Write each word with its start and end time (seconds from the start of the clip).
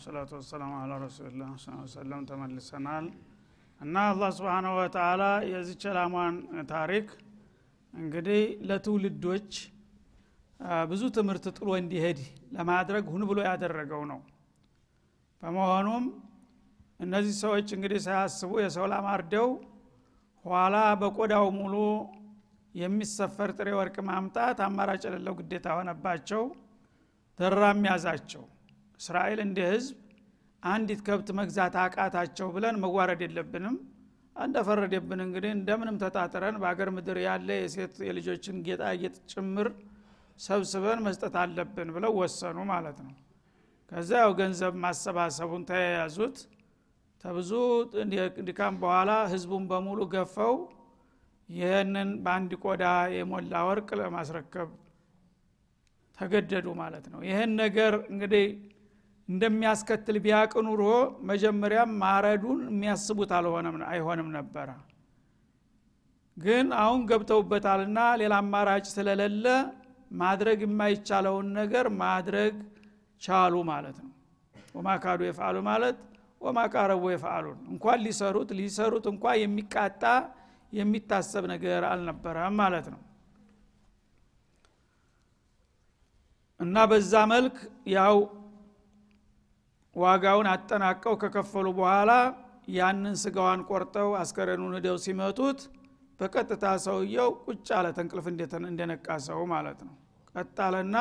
ወሰላቱ 0.00 0.30
ወሰላሙ 0.36 0.70
አላ 0.76 0.92
ረሱልላ 0.98 1.42
ተመልሰናል። 2.28 3.06
እና 3.80 3.94
አላህ 4.10 4.30
ስብሓናሁ 4.36 4.70
ወተላ 4.78 5.22
የዚች 5.48 5.82
ላሟን 5.96 6.36
ታሪክ 6.70 7.08
እንግዲህ 7.94 8.40
ለትውልዶች 8.68 9.50
ብዙ 10.90 11.02
ትምህርት 11.16 11.46
ጥሎ 11.56 11.68
እንዲሄድ 11.80 12.18
ለማድረግ 12.56 13.04
ሁን 13.12 13.24
ብሎ 13.30 13.38
ያደረገው 13.46 14.04
ነው። 14.12 14.20
በመሆኑም 15.42 16.06
እነዚህ 17.00 17.34
ሰዎች 17.42 17.68
እንግዲህ 17.76 18.00
ሳያስቡ 18.06 18.52
የሰው 18.62 18.86
ላም 18.92 19.08
አርደው 19.12 19.50
ኋላ 20.44 20.78
በቆዳው 21.02 21.48
ሙሉ 21.58 21.74
የሚሰፈር 22.74 23.52
ጥሬ 23.58 23.68
ወርቅ 23.78 23.98
ማምጣት 24.08 24.60
አማራጭ 24.66 25.02
የሌለው 25.08 25.36
ግዴታ 25.40 25.68
ሆነባቸው። 25.78 26.42
ደራም 27.38 27.82
ያዛቸው 27.88 28.44
እስራኤል 29.00 29.40
እንደ 29.44 29.58
ህዝብ 29.72 29.96
አንዲት 30.62 31.00
ከብት 31.06 31.28
መግዛት 31.38 31.74
አቃታቸው 31.82 32.48
ብለን 32.54 32.76
መዋረድ 32.82 33.20
የለብንም። 33.26 33.76
እንደፈረደብን 34.36 35.20
እንግዲህ 35.24 35.50
እንደምንም 35.56 35.96
ተጣጥረን 36.02 36.56
በአገር 36.62 36.88
ምድር 36.96 37.18
ያለ 37.24 37.48
የሴት 37.58 37.94
የልጆችን 38.06 38.56
ጌጣጌጥ 38.66 39.16
ጭምር 39.32 39.68
ሰብስበን 40.38 41.00
መስጠት 41.06 41.34
አለብን 41.40 41.88
ብለው 41.96 42.12
ወሰኑ 42.20 42.58
ማለት 42.70 42.98
ነው። 43.06 43.14
ከዛ 43.92 44.10
ያው 44.22 44.32
ገንዘብ 44.38 44.74
ማሰባሰቡን 44.84 45.62
ተያያዙት። 45.70 46.36
ተብዙ 47.24 47.50
ድካም 48.46 48.74
በኋላ 48.82 49.10
ህዝቡን 49.32 49.64
በሙሉ 49.70 50.00
ገፈው 50.12 50.54
ይህንን 51.48 52.10
በአንድ 52.24 52.52
ቆዳ 52.62 52.84
የሞላ 53.14 53.62
ወርቅ 53.68 53.88
ለማስረከብ 54.00 54.68
ተገደዱ 56.18 56.68
ማለት 56.80 57.04
ነው። 57.12 57.20
ይህን 57.28 57.52
ነገር 57.60 57.94
እንግዲህ 58.12 58.46
እንደሚያስከትል 59.30 60.16
ቢያቅ 60.24 60.52
ኑሮ 60.66 60.82
መጀመሪያም 61.30 61.90
ማረዱን 62.02 62.60
የሚያስቡት 62.68 63.32
አልሆነም 63.38 63.76
አይሆንም 63.90 64.28
ነበረ። 64.36 64.68
ግን 66.36 66.66
አሁን 66.82 67.00
ገብተውበታልና 67.10 67.98
ሌላ 68.20 68.34
አማራጭ 68.42 68.84
ስለሌለ 68.94 69.46
ማድረግ 70.20 70.58
የማይቻለውን 70.64 71.48
ነገር 71.58 71.86
ማድረግ 72.02 72.54
ቻሉ 73.22 73.54
ማለት 73.70 73.98
ነው። 74.04 74.12
ወማካዱ 74.76 75.20
የፍአሉ 75.26 75.56
ማለት 75.68 75.98
ወማቃረቡ 76.40 77.04
የፍአሉን 77.12 77.58
እንኳን 77.72 77.98
ሊሰሩት 78.04 78.50
ሊሰሩት 78.58 79.06
እንኳ 79.12 79.34
የሚቃጣ 79.40 80.02
የሚታሰብ 80.72 81.44
ነገር 81.52 81.82
አልነበረም 81.88 82.54
ማለት 82.60 82.86
ነው። 82.94 83.00
እና 86.60 86.76
በዛ 86.90 87.14
መልክ 87.32 87.56
ያው 87.94 88.16
ዋጋውን 89.96 90.48
አጠናቀው 90.52 91.14
ከከፈሉ 91.22 91.66
በኋላ 91.78 92.10
ያንን 92.74 93.14
ስጋዋን 93.22 93.60
ቆርጠው 93.68 94.10
አስከሬኑን 94.20 94.74
ሂደው 94.78 94.96
ሲመቱት 95.04 95.60
በቀጥታ 96.20 96.64
ሰውየው 96.84 97.30
ቁጭ 97.44 97.68
አለ 97.78 97.86
ተንቅልፍ 97.96 98.26
እንደነቃ 98.66 99.16
ሰው 99.26 99.40
ማለት 99.52 99.80
ነው። 99.86 99.94
ቀጣለና 100.34 100.96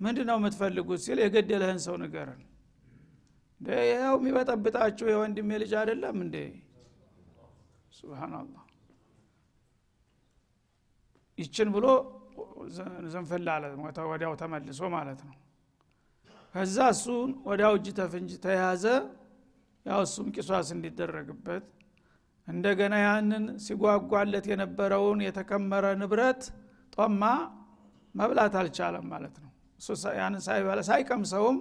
ምንድ 0.00 0.18
ነው 0.28 0.36
የምትፈልጉት? 0.40 1.00
ሲል 1.04 1.18
የገደለህን 1.24 1.80
ሰው 1.86 1.96
ንገርን 2.02 2.42
ይኸው 3.86 4.14
የሚበጠብጣችሁ 4.18 5.06
የወንድሜ 5.10 5.50
ልጅ 5.62 5.72
አይደለም 5.80 6.16
እንዴ? 6.24 6.36
ስብናላህ 7.98 8.62
ይችን 11.38 11.68
ብሎ 11.74 11.86
ዘንፈል 13.14 13.48
ወዲያው 14.10 14.34
ተመልሶ 14.42 14.82
ማለት 14.96 15.20
ነው 15.28 15.34
ከዛ 16.54 16.76
እሱን 16.92 17.30
ወዲያው 17.46 17.72
እጅ 17.78 17.86
ተፍንጅ 17.98 18.32
ተያዘ። 18.44 18.84
ያው 19.86 20.00
እሱም 20.06 20.26
ቂሷስ 20.36 20.68
እንዲደረግበት። 20.74 21.64
እንደገና 22.48 22.94
ያንን 23.04 23.44
ሲጓጓለት 23.64 24.46
የነበረውን 24.50 25.20
የተከመረ 25.26 25.84
ንብረት 26.00 26.42
ጦማ 26.92 27.22
መብላት 28.14 28.54
አልቻለም 28.60 29.06
ማለት 29.12 29.36
ነው። 29.42 29.50
ያንን 30.18 30.42
ሳይበላ 30.46 30.80
ሳይቀምሰውም 30.88 31.56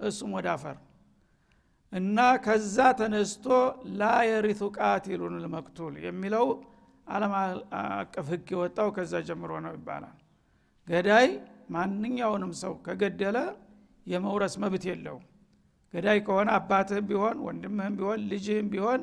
እሱም 0.00 0.30
ወደ 0.36 0.48
አፈር 0.54 0.78
እና 1.92 2.18
ከዛ 2.44 2.76
ተነስቶ 3.00 3.46
ላ 3.98 4.10
የሪቱ 4.28 4.62
ቃቲሉን 4.78 5.34
ልመቅቱል 5.42 5.94
የሚለው 6.04 6.46
አለም 7.06 7.32
አቀፍ 7.80 8.26
ህግ 8.32 8.48
የወጣው 8.54 8.88
ከዛ 8.96 9.20
ጀምሮ 9.28 9.52
ነው 9.64 9.72
ይባላል። 9.76 10.16
ገዳይ 10.88 11.26
ማንኛውንም 11.74 12.52
ሰው 12.62 12.72
ከገደለ 12.86 13.38
የመውረስ 14.06 14.54
መብት 14.62 14.84
የለውም። 14.90 15.24
ገዳይ 15.94 16.18
ከሆነ 16.26 16.48
አባትህም 16.58 17.04
ቢሆን 17.08 17.36
ወንድምህም 17.46 17.94
ቢሆን 17.98 18.20
ልጅህም 18.30 18.68
ቢሆን 18.72 19.00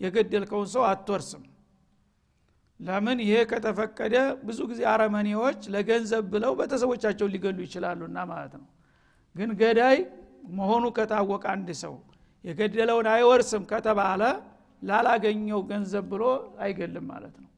የገደልከውን 0.00 0.68
ሰው 0.74 0.82
አትወርስም። 0.88 1.44
ለምን? 2.80 3.18
ይሄ 3.24 3.34
ከተፈቀደ 3.50 4.14
ብዙ 4.46 4.58
ጊዜ 4.70 4.80
አረመኔዎች 4.92 5.60
ለገንዘብ 5.74 6.24
ብለው 6.32 6.52
ቤተሰቦቻቸው 6.60 7.26
ሊገሉ 7.32 7.58
ይችላሉና 7.66 8.18
ማለት 8.30 8.52
ነው። 8.60 8.68
ግን 9.34 9.50
ገዳይ 9.60 9.96
መሆኑ 10.58 10.84
ከታወቀ 10.96 11.44
አንድ 11.54 11.68
ሰው 11.82 11.94
የገደለውን 12.44 13.06
አይወርስም 13.14 13.62
ከተባለ 13.70 14.22
ላላገኘው 14.82 15.60
ገንዘብ 15.70 16.04
ብሎ 16.12 16.24
አይገልም 16.60 17.06
ማለት 17.12 17.36
ነው። 17.42 17.50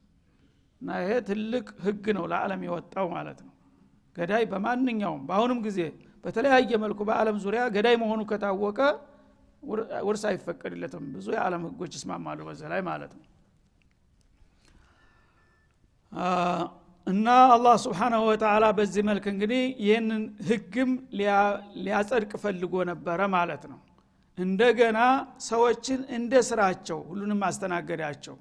እና 0.81 0.91
ይሄ 1.03 1.11
ትልቅ 1.29 1.67
ህግ 1.85 2.05
ነው 2.17 2.25
ለዓለም 2.33 2.61
የወጣው 2.67 3.07
ማለት 3.17 3.41
ነው። 3.47 3.53
ገዳይ 4.17 4.45
በማንኛውም 4.53 5.23
በአሁንም 5.29 5.59
ጊዜ 5.67 5.81
በተለያየ 6.25 6.73
መልኩ 6.83 7.01
በአለም 7.09 7.37
ዙሪያ 7.45 7.63
ገዳይ 7.75 7.97
መሆኑ 8.03 8.21
ከታወቀ 8.31 8.79
ውርስ 10.07 10.23
አይፈቀድለትም። 10.31 11.05
ብዙ 11.15 11.27
የዓለም 11.35 11.63
ህጎች 11.69 11.93
ይስማማሉ 11.97 12.39
በዛ 12.49 12.63
ላይ 12.73 12.81
ማለት 12.89 13.13
ነው። 13.19 13.27
እና 17.07 17.27
አላህ 17.55 17.75
ስብሓናሁ 17.85 18.23
ወተላ 18.29 18.65
በዚህ 18.79 19.03
መልክ 19.09 19.25
እንግዲህ 19.33 19.63
ይህንን 19.85 20.23
ህግም 20.49 20.91
ሊያጸድቅ 21.79 22.33
ፈልጎ 22.43 22.75
ነበረ 22.91 23.21
ማለት 23.37 23.63
ነው። 23.73 23.79
እንደገና 24.39 24.99
ሰዎችን 25.47 26.01
እንደ 26.17 26.35
ስራቸው 26.49 26.99
ሁሉንም 27.09 27.41
አስተናገዳቸው። 27.49 28.37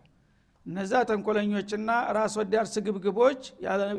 እነዛ 0.66 0.94
ተንኮለኞችና 1.10 1.90
ራስ 2.18 2.34
ወዳድ 2.40 2.68
ስግብግቦች 2.74 3.42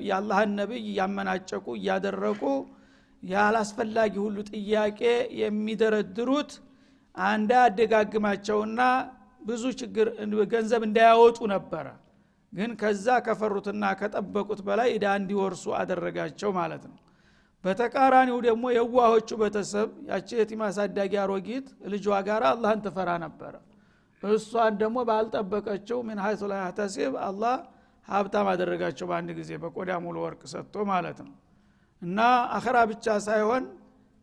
የአላህን 0.06 0.52
ነቢይ 0.60 0.82
እያመናጨቁ 0.90 1.66
እያደረቁ 1.78 2.42
ያላስፈላጊ 3.22 4.14
ሁሉ 4.24 4.36
ጥያቄ 4.50 5.00
የሚደረድሩት 5.40 6.52
አንዳ 7.14 7.52
አደጋግማቸውና 7.66 8.80
ብዙ 9.42 9.64
ችግር 9.80 10.06
ገንዘብ 10.52 10.82
እንዳያወጡ 10.88 11.38
ነበረ። 11.52 11.86
ግን 12.52 12.70
ከዛ 12.80 13.06
ከፈሩትና 13.26 13.84
ከጠበቁት 14.00 14.60
በላይ 14.68 14.88
እዳ 14.94 15.06
እንዲወርሱ 15.20 15.64
አደረጋቸው 15.80 16.50
ማለት 16.58 16.84
ነው። 16.90 16.96
በተቃራኒው 17.64 18.38
ደግሞ 18.46 18.64
የዋሆቹ 18.76 19.28
ቤተሰብ 19.42 19.88
ያቺ 20.10 20.28
የቲም 20.38 20.62
አሳዳጊ 20.68 21.12
አሮጊት 21.24 21.66
ልጇ 21.92 22.06
ጋር 22.28 22.44
አላህን 22.50 22.80
ትፈራ 22.86 23.10
ነበረ። 23.24 23.54
እሷን 24.22 24.74
ደግሞ 24.80 24.98
ባልጠበቀችው 25.08 25.98
ምን 26.08 26.18
ሀይቱ 26.24 26.42
ላይ 26.52 26.60
አላህ 27.28 27.54
ሀብታም 28.08 28.48
አደረጋቸው 28.52 29.06
በአንድ 29.10 29.30
ጊዜ 29.38 29.50
በቆዳ 29.62 29.90
ሙሉ 30.04 30.16
ወርቅ 30.24 30.42
ሰጥቶ 30.52 30.84
ማለት 30.90 31.18
ነው 31.26 31.34
እና 32.02 32.18
አኸራ 32.56 32.76
ብቻ 32.90 33.16
ሳይሆን 33.26 33.64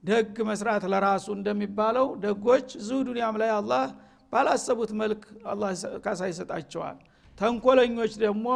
ደግ 0.03 0.35
መስራት 0.49 0.83
ለራሱ 0.91 1.25
እንደሚባለው 1.37 2.07
ደጎች 2.23 2.67
እዚሁ 2.79 2.97
ዱኒያም 3.07 3.35
ላይ 3.41 3.51
አላህ 3.57 3.85
ባላሰቡት 4.33 4.91
መልክ 5.01 5.21
አላህ 5.51 5.69
ካሳ 6.05 6.21
ይሰጣቸዋል። 6.31 6.97
ተንኮለኞች 7.37 8.13
ደግሞ 8.23 8.47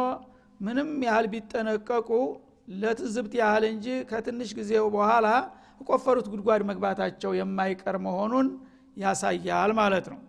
ምንም 0.60 0.90
ያህል 1.06 1.26
ቢጠነቀቁ 1.32 2.08
ለትዝብት 2.74 3.32
ያህል 3.40 3.64
እንጂ 3.70 3.86
ከትንሽ 4.10 4.50
ጊዜ 4.58 4.72
በኋላ 4.94 5.28
ቆፈሩት 5.86 6.26
ጉድጓድ 6.32 6.62
መግባታቸው 6.68 7.32
የማይቀር 7.38 7.96
መሆኑን 8.04 8.48
ያሳያል 8.96 9.70
ማለት 9.80 10.06
ነው። 10.12 10.20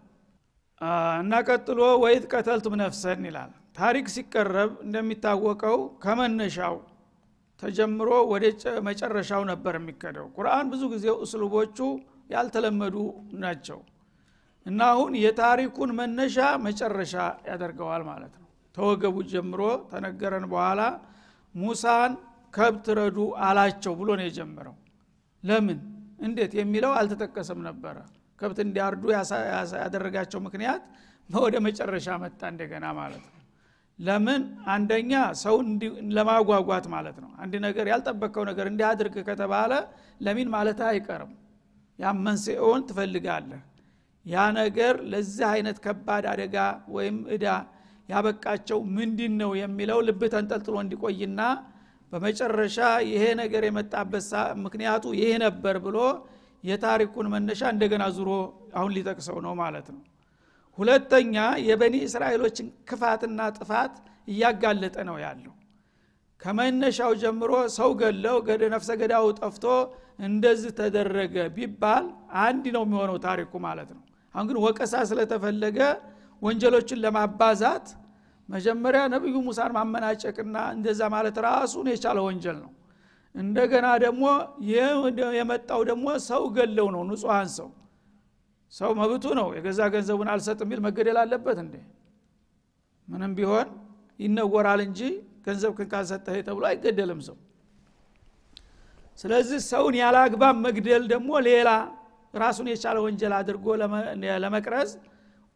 እና 1.21 1.33
ቀጥሎ 1.47 1.81
ወይት 2.03 2.23
ቀተልቱም 2.33 2.75
ነፍሰን 2.81 3.21
ይላል። 3.29 3.51
ታሪክ 3.77 4.07
ሲቀረብ 4.15 4.71
እንደሚታወቀው 4.85 5.77
ከመነሻው 6.03 6.75
ተጀምሮ 7.63 8.09
ወደ 8.31 8.45
መጨረሻው 8.87 9.41
ነበር 9.51 9.73
የሚከደው። 9.79 10.27
ቁርአን 10.35 10.67
ብዙ 10.73 10.83
ጊዜ 10.93 11.05
እስሉቦቹ 11.25 11.77
ያልተለመዱ 12.33 12.95
ናቸው 13.41 13.79
እና 14.65 14.81
አሁን 14.93 15.13
የታሪኩን 15.21 15.91
መነሻ 15.97 16.37
መጨረሻ 16.65 17.13
ያደርገዋል 17.49 18.03
ማለት 18.09 18.33
ነው። 18.35 18.47
ተወገቡ 18.75 19.15
ጀምሮ 19.31 19.61
ተነገረን 19.91 20.45
በኋላ 20.53 20.81
ሙሳን 21.55 22.13
ከብት 22.53 22.87
ረዱ 22.99 23.17
አላቸው 23.47 23.93
ብሎ 23.99 24.09
ነው 24.19 24.25
የጀመረው። 24.27 24.75
ለምን? 25.43 25.79
እንዴት? 26.19 26.51
የሚለው 26.59 26.91
አልተጠቀሰም 26.99 27.61
ነበረ። 27.67 27.97
ከብት 28.41 28.59
እንዲያርዱ 28.65 29.03
ያደረጋቸው 29.77 30.39
ምክንያት 30.45 30.83
ወደ 31.29 31.55
መጨረሻ 31.65 32.07
መጣ 32.23 32.41
እንደገና 32.51 32.85
ማለት 32.97 33.23
ነው 33.27 33.42
ለምን? 33.99 34.41
አንደኛ 34.67 35.11
ሰው 35.41 35.55
ለማጓጓት 36.15 36.85
ማለት 36.93 37.17
ነው። 37.23 37.29
አንድ 37.41 37.53
ነገር 37.65 37.85
ያልጠበቀው 37.91 38.43
ነገር 38.51 38.65
እንዲያድርግ 38.71 39.15
ከተባለ 39.29 39.71
ለሚን 40.21 40.49
ማለት 40.55 40.79
አይቀርም? 40.89 41.31
ያ 41.99 42.11
መንስኤውን 42.25 42.81
ትፈልጋለህ። 42.89 43.61
ያ 44.25 44.43
ነገር 44.59 44.95
ለዚህ 45.11 45.45
አይነት 45.53 45.77
ከባድ 45.85 46.25
አደጋ 46.33 46.55
ወይም 46.95 47.17
እዳ 47.35 47.45
ያበቃቸው 48.09 48.79
ምንድን 48.95 49.33
ነው 49.41 49.51
የሚለው 49.61 49.99
ልብህ 50.07 50.29
ተንጠልጥሎ 50.33 50.75
እንዲቆይና 50.83 51.41
በመጨረሻ 52.11 52.77
ይሄ 53.11 53.23
ነገር 53.41 53.63
የመጣበት 53.67 54.25
ምክንያቱ 54.65 55.05
ይሄ 55.19 55.29
ነበር 55.45 55.75
ብሎ 55.85 55.97
የታሪኩን 56.63 57.27
መነሻ 57.33 57.61
እንደገና 57.73 58.03
ዙሮ 58.17 58.29
አሁን 58.77 58.91
ሊጠቅሰው 58.97 59.37
ነው 59.45 59.53
ማለት 59.61 59.87
ነው 59.93 60.01
ሁለተኛ 60.77 61.35
የበኒ 61.67 61.95
እስራኤሎችን 62.07 62.67
ክፋትና 62.89 63.39
ጥፋት 63.57 63.95
እያጋለጠ 64.27 64.95
ነው 65.09 65.17
ያለው። 65.23 65.53
ከመነሻው 66.41 67.11
ጀምሮ 67.21 67.51
ሰው 67.75 67.89
ገለው 68.01 68.37
ገደ 68.47 68.63
ነፍሰ 68.73 68.89
ገዳው 69.01 69.25
ጠፍቶ 69.39 69.65
እንደዚህ 70.27 70.71
ተደረገ 70.79 71.35
ቢባል 71.55 72.05
አንድ 72.43 72.65
ነው 72.75 72.83
የሚሆነው 72.85 73.17
ታሪኩ 73.25 73.51
ማለት 73.67 73.89
ነው። 73.95 74.01
አሁን 74.35 74.47
ግን 74.49 74.57
ወቀሳ 74.65 74.93
ስለተፈለገ 75.09 75.79
ወንጀሎችን 76.41 77.01
ለማባዛት 77.03 77.85
መጀመሪያ 78.49 79.01
ነቢዩ 79.13 79.35
ሙሳን 79.45 79.71
ማመናጨቅና 79.77 80.57
እንደዛ 80.75 81.01
ማለት 81.13 81.37
ራሱን 81.47 81.87
የቻለ 81.91 82.17
ወንጀል 82.27 82.57
ነው። 82.63 82.71
እንደገና 83.35 83.87
ደግሞ 84.03 84.23
የመጣው 85.37 85.81
ደግሞ 85.91 86.07
ሰው 86.27 86.43
ገለው 86.57 86.87
ነው 86.95 87.01
ንጹሐን 87.09 87.49
ሰው 87.57 87.69
ሰው 88.73 88.91
መብቱ 88.99 89.25
ነው። 89.39 89.47
የገዛ 89.57 89.79
ገንዘቡን 89.93 90.29
አልሰጥ 90.33 90.59
የሚል 90.65 90.79
መገደል 90.85 91.17
አለበት 91.23 91.57
እንዴ? 91.63 91.75
ምንም 93.07 93.31
ቢሆን 93.37 93.67
ይነወራል 94.19 94.81
እንጂ 94.87 94.99
ገንዘብ 95.45 95.71
ክን 95.77 95.87
ካልሰጠህ 95.91 96.37
ተብሎ 96.47 96.63
አይገደልም 96.69 97.19
ሰው። 97.27 97.37
ስለዚህ 99.19 99.59
ሰውን 99.71 99.95
ያለ 100.01 100.15
አግባብ 100.25 100.55
መግደል 100.65 101.03
ደግሞ 101.11 101.31
ሌላ 101.47 101.69
ራሱን 102.33 102.67
የቻለ 102.71 102.97
ወንጀል 103.05 103.33
አድርጎ 103.39 103.65
ለመቅረጽ 104.43 104.91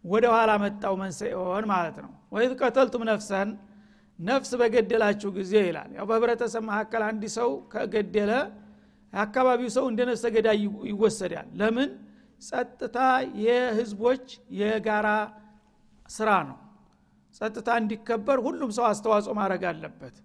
ወደ 0.03 0.25
ኋላ 0.33 0.51
መጣው 0.63 0.93
መንስኤውን 1.01 1.65
ማለት 1.71 1.97
ነው። 2.03 2.11
ወይ 2.33 2.45
ቀተልቱም 2.61 3.03
ነፍሰን 3.09 3.49
ነፍስ 4.19 4.51
በገደላችሁ 4.59 5.29
ጊዜ 5.37 5.53
ይላል። 5.67 5.89
ያው 5.97 6.05
በህብረተሰብ 6.09 6.63
መካከል 6.69 7.01
አንድ 7.09 7.23
ሰው 7.37 7.49
ከገደለ 7.73 8.31
የአካባቢው 9.13 9.69
ሰው 9.75 9.85
እንደ 9.91 9.99
ነፍሰ 10.09 10.25
ገዳይ 10.35 10.57
ይወሰዳል። 10.91 11.47
ለምን 11.59 11.89
ጸጥታ 12.41 12.97
የህዝቦች 13.43 14.25
የጋራ 14.59 15.07
ስራ 16.09 16.29
ነው። 16.49 16.57
ጸጥታ 17.41 17.69
እንዲከበር 17.81 18.39
ሁሉም 18.45 18.69
ሰው 18.77 18.85
አስተዋጽኦ 18.89 19.33
ማድረግ 19.39 19.63
አለበት። 19.71 20.15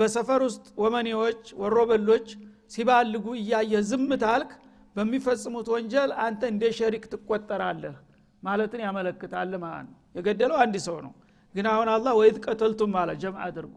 በሰፈር 0.00 0.40
ውስጥ 0.48 0.66
ወመኔዎች 0.82 1.42
ወሮበሎች 1.60 2.28
ሲባልጉ 2.72 3.26
እያየ 3.40 3.80
ዝም 3.88 4.10
ታልክ 4.22 4.50
በሚፈጽሙት 4.96 5.66
ወንጀል 5.74 6.10
አንተ 6.24 6.42
እንደ 6.52 6.64
ሸሪክ 6.78 7.04
ትቆጠራለህ 7.12 7.96
ማለትን 8.42 8.80
ያመለክታል 8.86 9.52
ማለት 9.64 9.86
ነው። 9.88 9.98
የገደለው 10.16 10.56
አንድ 10.64 10.76
ሰው 10.86 10.96
ነው። 11.06 11.12
ግን 11.54 11.66
አሁን 11.72 11.88
አላህ 11.94 12.12
ወይት 12.20 12.36
ቀተልቱም 12.44 12.94
አለ 13.00 13.10
ጀምዕ 13.22 13.40
አድርጎ 13.46 13.76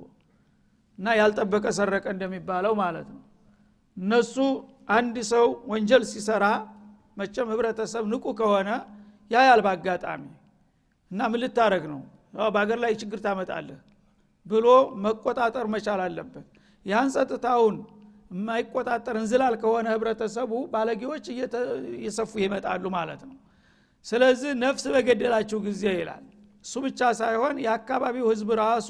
እና 1.00 1.14
ያልጠበቀ 1.20 1.66
ሰረቀ 1.78 2.06
እንደሚባለው 2.16 2.74
ማለት 2.82 3.08
ነው። 3.16 3.22
እነሱ 3.98 4.36
አንድ 4.96 5.16
ሰው 5.32 5.46
ወንጀል 5.72 6.04
ሲሰራ 6.12 6.46
መቸም 7.18 7.48
ህብረተሰብ 7.52 8.04
ንቁ 8.12 8.26
ከሆነ 8.40 8.70
ያያል 9.32 9.62
በአጋጣሚ። 9.66 10.24
እና 11.12 11.22
ምን 11.32 11.40
ልታረግ 11.44 11.84
ነው? 11.92 12.02
በሀገር 12.48 12.78
ላይ 12.84 12.92
ችግር 13.02 13.20
ታመጣለህ 13.26 13.80
ብሎ 14.46 14.68
መቆጣጠር 15.04 15.66
መቻል 15.74 16.00
አለበት። 16.06 16.46
ያን 16.86 17.10
ጸጥታውን 17.16 17.76
የማይቆጣጠር 18.32 19.16
እንዝላል 19.22 19.56
ከሆነ 19.62 19.88
ህብረተሰቡ 19.96 20.52
ባለጌዎች 20.74 21.26
እየሰፉ 21.96 22.32
ይመጣሉ 22.44 22.84
ማለት 22.96 23.22
ነው። 23.30 23.38
ስለዚህ 24.06 24.52
ነፍስ 24.62 24.86
በገደላችሁ 24.94 25.58
ጊዜ 25.68 25.84
ይላል። 25.98 26.24
እሱ 26.66 26.74
ብቻ 26.86 27.02
ሳይሆን 27.20 27.56
የአካባቢው 27.66 28.26
ህዝብ 28.32 28.50
ራሱ 28.62 28.90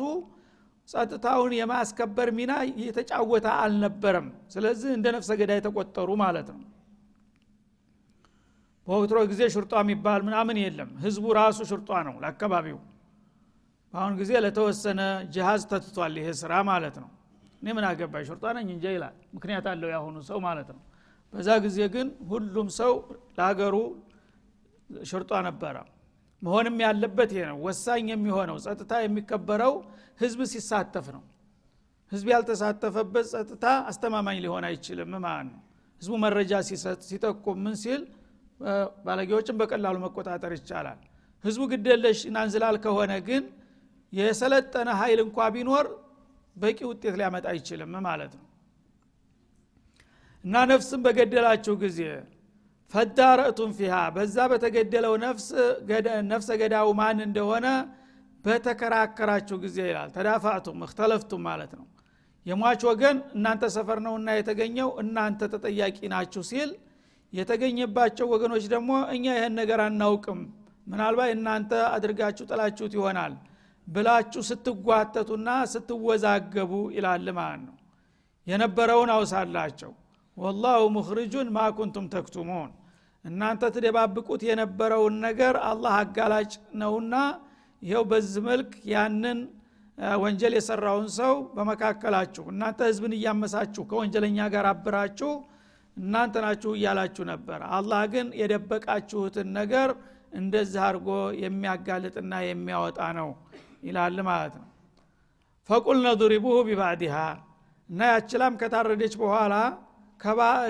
ጸጥታውን 0.90 1.52
የማስከበር 1.58 2.30
ሚና 2.38 2.52
እየተጫወተ 2.72 3.48
አልነበረም። 3.58 4.28
ስለዚህ 4.54 4.90
እንደ 4.98 5.08
ነፍሰ 5.16 5.32
ገዳይ 5.42 5.58
የተቆጠሩ 5.62 6.10
ማለት 6.24 6.48
ነው 6.54 6.62
በወትሮ 8.92 9.20
ጊዜ 9.30 9.42
ሽርጧ 9.54 9.74
የሚባል 9.82 10.22
ምናምን 10.28 10.58
የለም። 10.62 10.90
ህዝቡ 11.04 11.26
ራሱ 11.38 11.58
ሽርጧ 11.70 11.90
ነው 12.08 12.16
ለአካባቢው። 12.24 12.80
በአሁን 13.94 14.14
ጊዜ 14.20 14.32
ለተወሰነ 14.46 15.02
ጅሃዝ 15.34 15.62
ተትቷል 15.72 16.16
ይሄ 16.20 16.28
ስራ 16.42 16.54
ማለት 16.70 16.96
ነው። 17.04 17.10
እኔ 17.62 17.68
ምን 17.78 17.86
አገባኝ? 17.90 18.24
ሽርጧ 18.30 18.44
ነኝ 18.58 18.68
እንጂ 18.76 18.86
ይላል። 18.96 19.16
ምክንያት 19.36 19.66
አለው 19.72 19.90
ያሁኑ 19.96 20.16
ሰው 20.30 20.38
ማለት 20.48 20.70
ነው። 20.76 20.82
በዛ 21.34 21.50
ጊዜ 21.66 21.78
ግን 21.94 22.08
ሁሉም 22.32 22.68
ሰው 22.80 22.94
ለሀገሩ 23.38 23.76
ሽርጧ 25.06 25.32
ነበረ። 25.48 25.76
መሆንም 26.42 26.78
ያለበት 26.86 27.30
ይሄ 27.36 27.44
ነው። 27.52 27.58
ወሳኝ 27.66 28.08
የሚሆነው 28.14 28.58
ጸጥታ 28.66 28.94
የሚከበረው 29.04 29.74
ህዝብ 30.22 30.40
ሲሳተፍ 30.54 31.06
ነው። 31.16 31.24
ህዝብ 32.12 32.28
ያልተሳተፈበት 32.34 33.26
ጸጥታ 33.34 33.66
አስተማማኝ 33.90 34.40
ሊሆን 34.46 34.66
አይችልም 34.70 35.14
ማለት 35.26 35.48
ነው። 35.52 35.62
ህዝቡ 36.02 36.14
መረጃ 36.24 36.52
ሲጠቁም 37.10 37.60
ምን 37.66 37.76
ሲል 37.84 38.02
ባለጌዎችን 39.06 39.56
በቀላሉ 39.62 39.96
መቆጣጠር 40.04 40.52
ይቻላል። 40.58 41.00
ህዝቡ 41.44 41.62
ግደለሽ 41.72 42.20
ናንዝላል 42.36 42.76
ከሆነ 42.84 43.12
ግን 43.28 43.44
የሰለጠነ 44.14 44.90
ኃይል 45.00 45.20
እንኳ 45.26 45.38
ቢኖር 45.56 45.86
በቂ 46.56 46.80
ውጤት 46.90 47.16
ሊያመጣ 47.20 47.46
አይችልም 47.54 47.94
ማለት 48.08 48.34
ነው። 48.40 48.48
እና 50.44 50.56
ነፍስን 50.72 51.02
በገደላችሁ 51.06 51.74
ጊዜ 51.84 52.00
ፈዳረእቱም 52.94 53.72
ፊሃ 53.78 53.96
በዛ 54.16 54.38
በተገደለው 54.52 55.14
ነፍሰ 56.32 56.50
ገዳው 56.62 56.90
ማን 57.00 57.20
እንደሆነ 57.28 57.68
በተከራከራችሁ 58.46 59.58
ጊዜ 59.64 59.78
ይላል። 59.90 60.10
ተዳፋዕቱም 60.16 60.80
እክተለፍቱም 60.88 61.42
ማለት 61.48 61.72
ነው። 61.80 61.86
የሟች 62.46 62.82
ወገን 62.90 63.18
እናንተ 63.36 63.64
ሰፈር 63.76 64.00
ነውና 64.06 64.30
የተገኘው 64.38 64.90
እናንተ 65.02 65.50
ተጠያቂ 65.54 65.98
ናችሁ 66.14 66.44
ሲል 66.50 66.70
የተገኘባቸው 67.34 68.26
ወገኖች 68.34 68.66
ደግሞ 68.74 68.92
እኛ 69.16 69.26
ይህን 69.38 69.54
ነገር 69.60 69.80
አናውቅም። 69.86 70.40
ምናልባት 70.88 71.30
እናንተ 71.36 71.72
አድርጋችሁ 71.92 72.46
ጥላችሁት 72.50 72.94
ይሆናል 72.98 73.34
ብላችሁ 73.88 74.42
ስትጓተቱና 74.50 75.50
ስትወዛገቡ 75.72 76.72
ይላል 76.96 77.28
ማለት 77.38 77.62
ነው። 77.68 77.76
የነበረውን 78.48 79.10
አውሳላቸው። 79.16 79.92
ወላሁ 80.38 80.82
ሙኽርጁን 80.96 81.48
ማ 81.56 81.68
ኩንቱም 81.78 82.06
ተክቱሙን። 82.14 82.70
እናንተ 83.26 83.64
ትደባብቁት 83.74 84.42
የነበረውን 84.50 85.16
ነገር 85.26 85.56
አላህ 85.70 85.96
አጋላጭ 86.02 86.52
ነውና 86.82 87.16
ይኸው 87.82 88.04
በዚህ 88.12 88.44
መልክ 88.48 88.72
ያንን 88.94 89.40
ወንጀል 90.18 90.54
የሰራውን 90.58 91.08
ሰው 91.18 91.34
በመካከላችሁ 91.56 92.44
እናንተ 92.54 92.80
ህዝብን 92.90 93.14
እያመሳችሁ 93.18 93.84
ከወንጀለኛ 93.90 94.48
ጋር 94.54 94.66
አብራችሁ 94.72 95.32
እናንተ 95.98 96.36
ናችሁ 96.46 96.72
እያላችሁ 96.78 97.24
ነበር። 97.32 97.60
አላህ 97.78 98.02
ግን 98.14 98.28
የደበቃችሁትን 98.40 99.48
ነገር 99.60 99.90
እንደዚህ 100.34 100.82
አድርጎ 100.88 101.10
የሚያጋልጥና 101.44 102.34
የሚያወጣ 102.48 103.00
ነው 103.20 103.30
ይላል 103.88 104.18
ማለት 104.30 104.54
ነው። 104.60 104.68
ፈቁልነ 105.70 106.08
ዱሪቡሁ 106.22 106.56
ቢባዕድሃ 106.68 107.16
እና 107.90 108.02
ያችላም 108.12 108.54
ከታረደች 108.62 109.14
በኋላ 109.22 109.56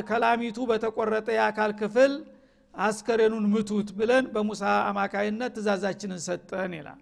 ከላሚቱ 0.09 0.57
በተቆረጠ 0.69 1.27
የአካል 1.35 1.71
ክፍል 1.79 2.11
አስከሬኑን 2.73 3.45
ምቱት 3.53 3.89
ብለን 3.97 4.25
በሙሳ 4.33 4.61
አማካይነት 4.89 5.51
ትእዛዛችንን 5.55 6.21
ሰጠን 6.27 6.73
ይላል። 6.77 6.99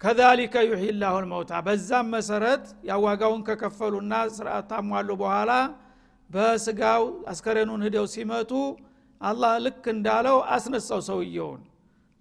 ከዛሊከ 0.00 0.54
ዩሒ 0.68 0.82
ላሁ 1.00 1.14
ልመውታ 1.22 1.52
በዛም 1.66 2.06
መሰረት 2.14 2.64
ያዋጋውን 2.90 3.42
ከከፈሉና 3.48 4.12
ስርአት 4.36 4.66
ታሟሉ 4.70 5.08
በኋላ 5.22 5.50
በስጋው 6.30 7.02
አስከሬኑን 7.30 7.82
ሂደው 7.86 8.06
ሲመቱ 8.12 8.52
አላህ 9.20 9.52
ልክ 9.64 9.84
እንዳለው 9.94 10.36
አስነሳው 10.54 11.00
ሰውየውን። 11.08 11.62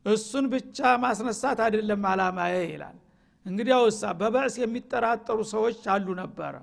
እሱን 0.06 0.46
ብቻ 0.54 0.80
ማስነሳት 1.04 1.60
አይደለም 1.66 2.04
አላማዬ 2.12 2.56
ይላል። 2.72 2.98
እንግዲያውሳ 3.46 4.02
በበዕስ 4.20 4.56
የሚጠራጠሩ 4.62 5.40
ሰዎች 5.54 5.80
አሉ 5.94 6.08
ነበረ። 6.22 6.56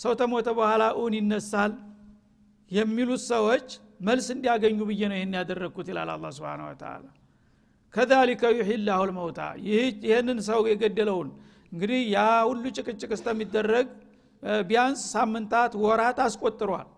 ሰው 0.00 0.12
ተሞተ 0.20 0.48
በኋላ 0.58 0.84
እውን 0.96 1.14
ይነሳል 1.18 1.72
የሚሉት 2.70 3.22
ሰዎች 3.32 3.66
መልስ 4.06 4.26
እንዲያገኙ 4.34 4.78
ብዬ 4.88 5.02
ነው 5.10 5.16
ይህን 5.18 5.34
ያደረግኩት 5.38 5.88
ይላል 5.92 6.10
አላ 6.14 6.26
ስብን 6.36 6.62
ተላ 6.80 7.04
ከዛሊከ 7.94 8.42
ዩሒላሁ 8.58 9.00
ልመውታ 9.08 9.40
ይህንን 10.04 10.38
ሰው 10.48 10.60
የገደለውን 10.70 11.28
እንግዲህ 11.72 12.00
ያ 12.14 12.18
ሁሉ 12.48 12.64
ጭቅጭቅ 12.76 13.10
እስከሚደረግ 13.16 13.88
ቢያንስ 14.66 15.00
ሳምንታት 15.12 15.72
ወራት 15.82 16.18
አስቆጥሯል። 16.24 16.88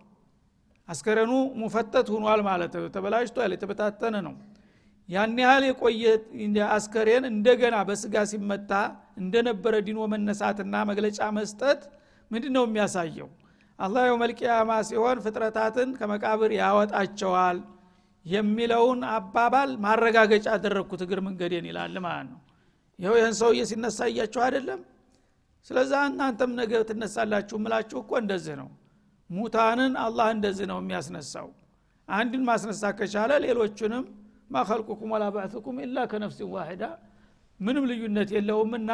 አስከረኑ 0.88 1.32
ሙፈተት 1.60 2.06
ሁኗል 2.14 2.40
ማለት 2.48 2.72
ነው። 2.76 2.88
ተበላሽቷል 2.94 3.52
የተበታተነ 3.54 4.16
ነው። 4.26 4.34
ያን 5.08 5.36
ያህል 5.42 5.64
የቆየ 5.68 6.04
አስከሬን 6.70 7.24
እንደገና 7.30 7.76
በስጋ 7.88 8.16
ሲመታ 8.30 8.70
እንደነበረ 9.20 9.74
ዲኖ 9.86 10.00
መነሳትና 10.12 10.74
መግለጫ 10.90 11.20
መስጠት 11.38 11.80
ምንድ 12.30 12.44
ነው 12.54 12.64
የሚያሳየው? 12.66 13.28
አላህ 13.78 14.02
የውመልቅያማ 14.06 14.70
ሲሆን 14.88 15.18
ፍጥረታትን 15.24 15.88
ከመቃብር 15.98 16.50
ያወጣቸዋል 16.58 17.58
የሚለውን 18.26 19.00
አባባል 19.14 19.70
ማረጋገጫ 19.84 20.46
አደረግኩት 20.54 21.00
እግር 21.06 21.20
መንገዴን 21.26 21.66
ይላል 21.70 21.96
ማለት 22.06 22.28
ነው። 22.32 22.40
ይኸው 22.98 23.16
ይህን 23.18 23.34
ሰውዬ 23.40 23.60
ሲነሳ 23.70 23.98
እያችሁ 24.10 24.40
አይደለም 24.46 24.80
ስለዛ 25.70 25.92
እናንተም 26.08 26.50
ነገ 26.58 26.72
ትነሳላችሁ። 26.88 27.56
ምላችሁ 27.62 27.98
እኮ 28.02 28.12
እንደዚህ 28.22 28.54
ነው። 28.60 28.68
ሙታንን 29.30 29.92
አላህ 30.02 30.26
እንደዚህ 30.34 30.66
ነው 30.70 30.78
የሚያስነሳው። 30.82 31.48
አንድን 32.08 32.42
ማስነሳት 32.48 32.94
ከቻለ 32.98 33.32
ሌሎቹንም 33.44 34.04
ማከልቁኩም 34.50 35.12
ወላ 35.14 35.24
ባዕትኩም 35.34 35.76
ኢላ 35.84 35.98
ከነፍሲን 36.10 36.48
ዋሂዳ 36.54 36.84
ምንም 37.60 37.84
ልዩነት 37.90 38.30
የለውምና 38.36 38.90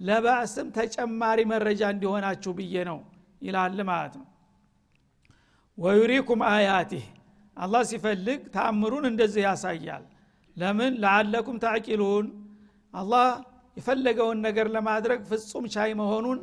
ለባዕስም 0.00 0.68
ተጨማሪ 0.76 1.38
መረጃ 1.52 1.82
እንዲሆናችሁ 1.94 2.52
ብዬ 2.58 2.74
ነው 2.90 2.98
ይላል 3.42 3.78
ማለት 3.90 4.14
ነው። 4.20 4.26
ወዩሪኩም 5.78 6.40
አያቲህ 6.48 7.04
አላህ 7.56 7.82
ሲፈልግ 7.90 8.40
ተአምሩን 8.54 9.04
እንደዚህ 9.10 9.42
ያሳያል። 9.46 10.04
ለምን? 10.56 10.92
ለአለኩም 11.02 11.56
ታዕቂሉን። 11.64 12.26
አላህ 12.94 13.26
የፈለገውን 13.78 14.38
ነገር 14.46 14.66
ለማድረግ 14.74 15.20
ፍጹም 15.30 15.64
ቻይ 15.74 15.90
መሆኑን 16.00 16.38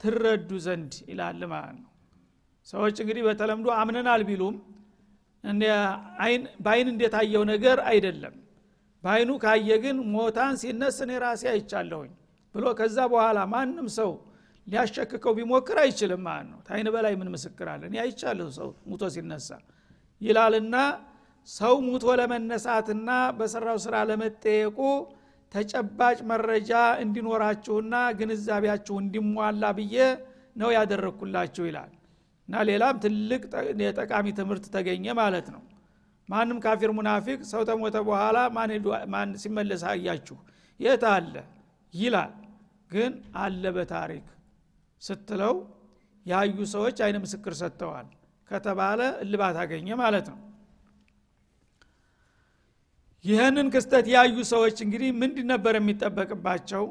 ትረዱ 0.00 0.50
ዘንድ 0.66 0.92
ይላል 1.10 1.40
ማለት 1.52 1.76
ነው። 1.78 1.90
ሰዎች 2.66 2.96
እንግዲህ 3.02 3.22
በተለምዶ 3.28 3.68
አምነናል 3.80 4.22
ቢሉም 4.28 4.56
በአይን 6.60 6.88
እንደታየው 6.92 7.42
ነገር 7.52 7.78
አይደለም። 7.90 8.34
በአይኑ 9.04 9.30
ካየ 9.42 9.70
ግን 9.84 9.96
ሞታን 10.14 10.54
ሲነስ 10.62 10.96
እኔ 11.04 11.12
ራሴ 11.24 11.42
አይቻለሁኝ 11.52 12.12
ብሎ 12.54 12.64
ከዛ 12.78 12.98
በኋላ 13.12 13.38
ማንም 13.52 13.88
ሰው 13.98 14.10
ሊያሸክከው 14.66 15.32
ቢሞክር 15.38 15.76
አይችልም 15.82 16.22
ማለት 16.26 16.48
ነው። 16.52 16.58
ታይን 16.66 16.88
በላይ 16.94 17.14
ምን 17.20 17.28
ምስክር 17.34 17.68
አለን 17.74 17.94
አይቻለሁ 18.02 18.48
ሰው 18.58 18.68
ሙቶ 18.90 19.04
ሲነሳ 19.14 19.48
ይላልና 20.20 20.76
ሰው 21.48 21.74
ሙቶ 21.86 22.04
ለመነሳትና 22.20 23.08
በሰራው 23.38 23.78
ስራ 23.84 23.96
ለመጠየቁ 24.10 24.78
ተጨባጭ 25.52 26.18
መረጃ 26.30 26.70
እንዲኖራችሁና 27.02 27.94
ግንዛቤያችሁ 28.18 28.96
እንዲሟላ 29.02 29.64
ብዬ 29.78 29.96
ነው 30.56 30.70
ያደረግኩላችሁ 30.76 31.64
ይላል። 31.68 31.92
እና 32.48 32.62
ሌላም 32.68 32.96
ትልቅ 33.04 33.42
የጠቃሚ 33.82 34.26
ትምህርት 34.38 34.66
ተገኘ 34.74 35.06
ማለት 35.20 35.48
ነው። 35.54 35.62
ማንም 36.28 36.58
ካፊር 36.64 36.90
ሙናፊቅ 36.96 37.38
ሰው 37.50 37.62
ተሞተ 37.68 37.96
በኋላ 38.08 38.38
ማን 39.14 39.30
ሲመለስ 39.42 39.82
አያችሁ? 39.90 40.36
የት 40.80 41.04
አለ? 41.12 41.34
ይላል። 41.94 42.32
ግን 42.90 43.12
አለ 43.36 43.62
በታሪክ 43.76 44.26
ስትለው 45.02 45.54
ያዩ 46.26 46.58
ሰዎች 46.74 46.98
አይነ 47.04 47.16
ምስክር 47.24 47.52
ሰጥተዋል 47.60 48.06
ከተባለ 48.50 49.00
እልባት 49.24 49.56
አገኘ 49.62 49.88
ማለት 50.02 50.26
ነው 50.32 50.38
ይህንን 53.24 53.68
ክስተት 53.74 54.06
ያዩ 54.12 54.36
ሰዎች 54.50 54.76
እንግዲህ 54.84 55.10
ምንድ 55.20 55.38
ነበር 55.50 55.74
የሚጠበቅባቸው? 55.78 56.84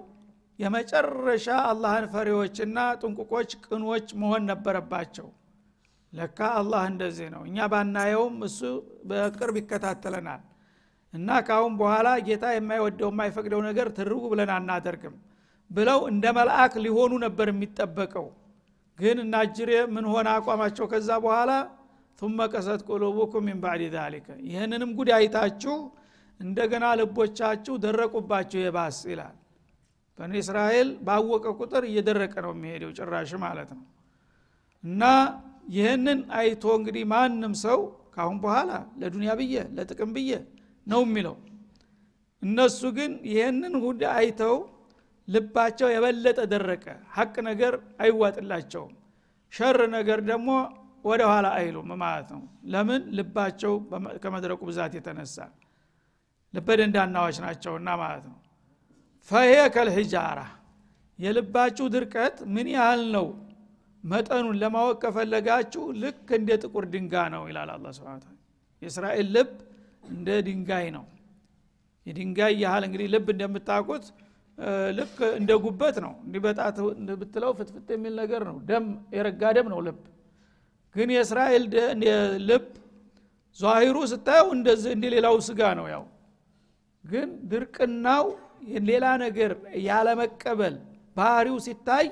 የመጨረሻ 0.60 1.48
አላህን 1.70 2.06
ፈሪዎችና 2.14 2.78
ጥንቁቆች 3.02 3.50
ቅኖች 3.66 4.08
መሆን 4.22 4.44
ነበረባቸው። 4.52 5.28
ለካ 6.14 6.40
አላህ 6.60 6.84
እንደዚህ 6.92 7.28
ነው። 7.34 7.42
እኛ 7.50 7.68
ባናየውም 7.74 8.36
እሱ 8.48 8.60
በቅርብ 9.10 9.56
ይከታተለናል። 9.62 10.42
እና 11.14 11.30
ካሁን 11.48 11.74
በኋላ 11.82 12.08
ጌታ 12.28 12.46
የማይወደው 12.54 13.10
የማይፈቅደው 13.14 13.62
ነገር 13.68 13.88
ትርጉ 13.98 14.22
ብለን 14.32 14.52
አናደርግም 14.58 15.16
ብለው 15.72 16.00
እንደ 16.12 16.26
መልአክ 16.38 16.74
ሊሆኑ 16.86 17.14
ነበር 17.26 17.48
የሚጠበቀው። 17.54 18.28
ግን 19.00 19.18
እናጅሬ 19.26 19.72
ምን 19.96 20.06
ሆነ 20.14 20.28
አቋማቸው? 20.38 20.86
ከዛ 20.94 21.10
በኋላ 21.26 21.52
ثم 22.20 22.38
ቀሰት 22.54 22.82
ቁሉቡኩም 22.90 23.44
ሚን 23.48 23.58
ባዕድ 23.64 23.82
ዛሊከ። 23.96 24.28
ይህንንም 24.48 24.92
ጉድ 24.98 25.10
አይታችሁ 25.18 25.76
እንደገና 26.40 26.86
ልቦቻችሁ 27.00 27.76
ደረቁባችሁ 27.84 28.60
የባስ 28.64 28.98
ይላል። 29.12 29.36
በኒ 30.20 30.34
እስራኤል 30.44 30.90
ባወቀ 31.08 31.46
ቁጥር 31.60 31.84
እየደረቀ 31.90 32.36
ነው 32.46 32.52
የሚሄደው 32.56 32.92
ጭራሽ 32.98 33.32
ማለት 33.44 33.70
ነው። 33.76 33.84
እና 34.84 35.04
ይህንን 35.70 36.20
አይቶ 36.40 36.64
እንግዲህ 36.80 37.04
ማንም 37.12 37.54
ሰው 37.64 37.80
ካሁን 38.16 38.38
በኋላ 38.44 38.72
ለዱንያ 39.00 39.32
ብዬ 39.40 39.56
ለጥቅም 39.76 40.12
ብዬ 40.16 40.32
ነው 40.88 41.02
የሚለው። 41.06 41.36
እነሱ 42.42 42.82
ግን 42.98 43.12
ይህንን 43.30 43.74
ሁድ 43.84 44.02
አይተው 44.14 44.56
ልባቸው 45.28 45.88
የበለጠ 45.94 46.40
ደረቀ። 46.52 46.86
ሀቅ 47.16 47.36
ነገር 47.50 47.74
አይዋጥላቸውም። 48.04 48.94
ሸር 49.54 49.80
ነገር 49.96 50.20
ደግሞ 50.30 50.50
ወደ 51.06 51.22
ኋላ 51.32 51.48
አይሉም 51.60 51.90
ማለት 52.02 52.30
ነው። 52.36 52.42
ለምን? 52.72 53.02
ልባቸው 53.18 53.74
ከመድረቁ 54.24 54.62
ብዛት 54.70 54.94
የተነሳ 54.98 55.36
ልበደንዳናዎች 56.54 57.38
ናቸውና 57.44 57.90
ማለት 58.02 58.26
ነው። 58.32 58.38
ፈሄ 59.30 59.54
ከልሂጃራ 59.76 60.40
የልባችሁ 61.20 61.86
ድርቀት 61.94 62.38
ምን 62.56 62.68
ያህል 62.76 63.04
ነው? 63.16 63.28
መጠኑን 64.04 64.56
ለማወቅ 64.62 64.98
ከፈለጋችሁ 65.04 65.84
ልክ 66.02 66.28
እንደ 66.38 66.50
ጥቁር 66.64 66.86
ድንጋ 66.94 67.14
ነው 67.34 67.44
ይላል 67.50 67.70
አላ 67.74 67.88
ስብን 67.98 68.22
የእስራኤል 68.82 69.28
ልብ 69.36 69.52
እንደ 70.12 70.30
ድንጋይ 70.48 70.88
ነው። 70.98 71.06
የድንጋይ 72.06 72.54
ያህል 72.64 72.84
እንግዲህ 72.88 73.08
ልብ 73.14 73.28
እንደምታውቁት 73.34 74.06
ልክ 74.98 75.18
እንደ 75.40 75.52
ጉበት 75.64 75.98
ነው። 76.06 76.14
እንዲህ 76.26 76.42
በጣት 76.46 76.78
ብትለው 77.22 77.52
ፍትፍት 77.58 77.90
የሚል 77.96 78.14
ነገር 78.22 78.42
ነው። 78.50 78.56
ደም 78.70 78.86
የረጋ 79.18 79.52
ደም 79.58 79.68
ነው 79.74 79.80
ልብ። 79.88 80.00
ግን 80.96 81.10
የእስራኤል 81.16 81.66
ልብ 82.50 82.68
ዛሂሩ 83.60 83.98
ስታየው 84.12 84.48
እንደ 84.56 84.70
ሌላው 85.08 85.36
ስጋ 85.48 85.62
ነው 85.80 85.86
ያው 85.94 86.04
ግን 87.08 87.30
ድርቅናው 87.52 88.26
ሌላ 88.88 89.06
ነገር 89.24 89.52
ያለመቀበል 89.88 90.76
ባህሪው 91.18 91.58
ሲታይ 91.66 92.08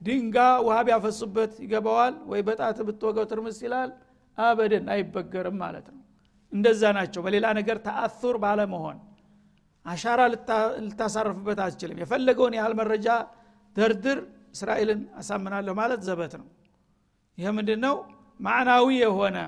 ድንጋ 0.00 0.36
ውሃ 0.66 0.76
ቢያፈሱበት 0.86 1.52
ይገባዋል 1.64 2.14
ወይ 2.30 2.40
በጣት 2.48 2.78
ብትወገው 2.86 3.24
ትርምስ 3.30 3.58
ይላል? 3.64 3.90
አበደን 4.38 4.86
አይበገርም 4.94 5.56
ማለት 5.62 5.86
ነው። 5.92 6.00
እንደዛ 6.52 6.82
ናቸው። 6.96 7.20
በሌላ 7.26 7.46
ነገር 7.58 7.76
ተአሱር 7.86 8.36
ባለመሆን 8.44 8.98
አሻራ 9.86 10.20
ልታሳርፍበት 10.82 11.58
አትችልም። 11.64 11.98
የፈለገውን 12.02 12.54
ያህል 12.58 12.74
መረጃ 12.80 13.06
ደርድር 13.76 14.18
እስራኤልን 14.54 15.00
አሳምናለሁ 15.20 15.72
ማለት 15.80 16.00
ዘበት 16.08 16.34
ነው። 16.40 16.46
ይህ 17.38 17.48
ምንድ 17.56 17.70
ነው 17.84 17.96
ማዕናዊ 18.40 18.86
የሆነ 19.02 19.38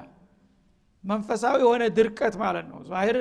መንፈሳዊ 1.04 1.56
የሆነ 1.64 1.82
ድርቀት 1.96 2.34
ማለት 2.42 2.66
ነው። 2.70 2.78
ዛሂር 2.90 3.16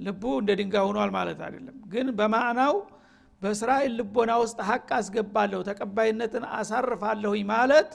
ልቡ 0.00 0.22
እንደ 0.40 0.50
ድንጋይ 0.60 0.84
ሆኗል 0.88 1.10
ማለት 1.16 1.40
አይደለም። 1.46 1.76
ግን 1.92 2.06
በማዕናው 2.18 2.74
በእስራኤል 3.42 3.92
ልቦና 3.98 4.32
ውስጥ 4.42 4.58
ሀቅ 4.68 4.88
አስገባለሁ 4.96 5.60
ተቀባይነትን 5.68 6.44
አሳርፋለሁኝ 6.56 7.42
ማለት 7.52 7.90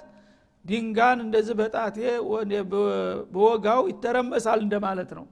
ድንጋን 0.65 1.19
እንደዚህ 1.25 1.55
በጣቴ 1.59 1.97
በወጋው 3.33 3.81
ይተረመሳል 3.91 4.59
እንደማለት 4.65 5.11
ነው። 5.17 5.25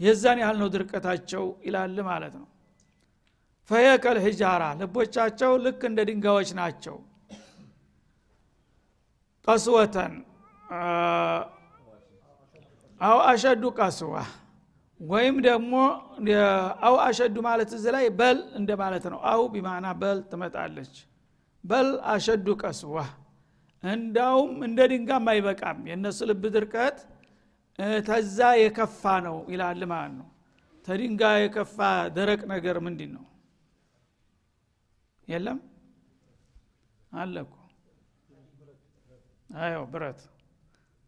የዛን 0.00 0.38
ያህል 0.42 0.56
ነው 0.62 0.68
ድርቀታቸው 0.74 1.44
ይላል 1.66 1.96
ማለት 2.08 2.34
ነው። 2.40 2.48
ፈየከል 3.70 4.18
ሂጃራ 4.24 4.62
ልቦቻቸው 4.80 5.52
ልክ 5.64 5.80
እንደ 5.88 6.00
ድንጋዮች 6.08 6.50
ናቸው። 6.58 6.96
ቀስወተን 9.48 10.14
አው 13.00 13.18
አሸዱ 13.30 13.64
ቀስዋ 13.78 14.14
ወይም 15.02 15.36
ደግሞ 15.46 15.72
አው 16.86 16.96
አሸዱ 17.04 17.36
ማለት 17.46 17.70
እዚ 17.76 17.84
ላይ 17.94 18.04
በል 18.18 18.38
እንደ 18.58 18.70
ማለት 18.82 19.04
ነው። 19.12 19.18
አው 19.30 19.42
ቢማና 19.54 19.86
በል 20.02 20.18
ትመጣለች። 20.30 20.94
በል 21.64 21.88
አሸዱ 22.12 22.46
ቀስዋ። 22.62 22.96
እንዳውም 23.82 24.52
እንደ 24.66 24.80
ድንጋም 24.92 25.26
አይበቃም። 25.32 25.78
የእነሱ 25.90 26.18
ልብ 26.30 26.44
ድርቀት 26.54 26.98
ተዛ 28.06 28.38
የከፋ 28.60 29.02
ነው 29.26 29.36
ይላል 29.52 29.82
ማለት 29.92 30.14
ነው። 30.20 30.28
ተድንጋ 30.86 31.22
የከፋ 31.40 31.78
ደረቅ 32.16 32.40
ነገር 32.52 32.76
ምንድን 32.86 33.10
ነው 33.16 33.24
የለም? 35.28 35.58
አለ 37.12 37.34
እኮ። 37.44 37.54
አዮ 39.50 39.76
ብረት። 39.92 40.20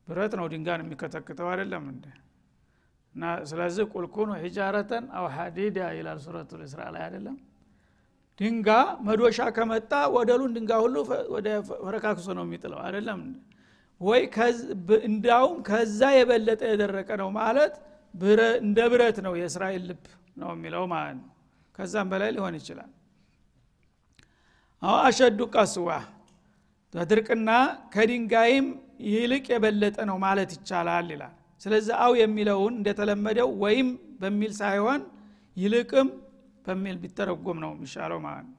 ብረት 0.09 0.33
ነው 0.39 0.47
ድንጋን 0.53 0.83
የሚከተክተው 0.85 1.49
አይደለም 1.53 1.85
እና 1.89 2.05
ስለዚህ 3.45 3.85
ቁልኩኑ 3.93 4.31
ሂጃረተን 4.43 5.05
አው 5.19 5.27
ሀዲዳ 5.35 5.79
ይላል 5.99 6.19
ሱረቱ 6.25 6.51
ልስራ 6.61 6.81
ላይ 6.95 7.03
አይደለም? 7.07 7.37
ድንጋ 8.41 8.69
መዶሻ 9.07 9.39
ከመጣ 9.57 9.93
ወደሉን 10.15 10.53
ድንጋ 10.57 10.73
ሁሉ 10.85 10.97
ወደ 11.35 11.49
ፈረካክሶ 11.85 12.27
ነው 12.39 12.45
የሚጥለው 12.47 12.79
አይደለም? 12.87 13.21
ወይ 14.01 14.23
እንዳውም 15.09 15.57
ከዛ 15.69 16.01
የበለጠ 16.19 16.63
የደረቀ 16.73 17.11
ነው 17.23 17.29
ማለት 17.41 17.75
እንደ 18.61 18.79
ብረት 18.93 19.17
ነው 19.27 19.33
የእስራኤል 19.41 19.85
ልብ 19.91 20.03
ነው 20.41 20.51
የሚለው 20.57 20.85
ማለት 20.93 21.17
ነው። 21.21 21.31
ከዛም 21.75 22.09
በላይ 22.13 22.31
ሊሆን 22.37 22.55
ይችላል። 22.61 22.91
አው 24.83 24.97
አሸዱ 25.07 25.41
ቀስዋ 25.55 25.89
በድርቅና 26.95 27.51
ከድንጋይም 27.95 28.67
ይልቅ 29.13 29.45
የበለጠ 29.53 29.97
ነው 30.11 30.17
ማለት 30.25 30.51
ይቻላል 30.57 31.09
ይላል 31.15 31.35
ስለዚህ 31.65 31.95
አው 32.05 32.13
የሚለውን 32.21 32.75
እንደተለመደው 32.79 33.51
ወይም 33.63 33.89
በሚል 34.21 34.53
ሳይሆን 34.61 35.01
ይልቅም 35.57 36.09
በሚል 36.67 36.97
ቢተረጎም 37.03 37.59
ነው 37.65 37.71
የሚሻለው 37.75 38.19
ማለት 38.27 38.47
ነው። 38.49 38.59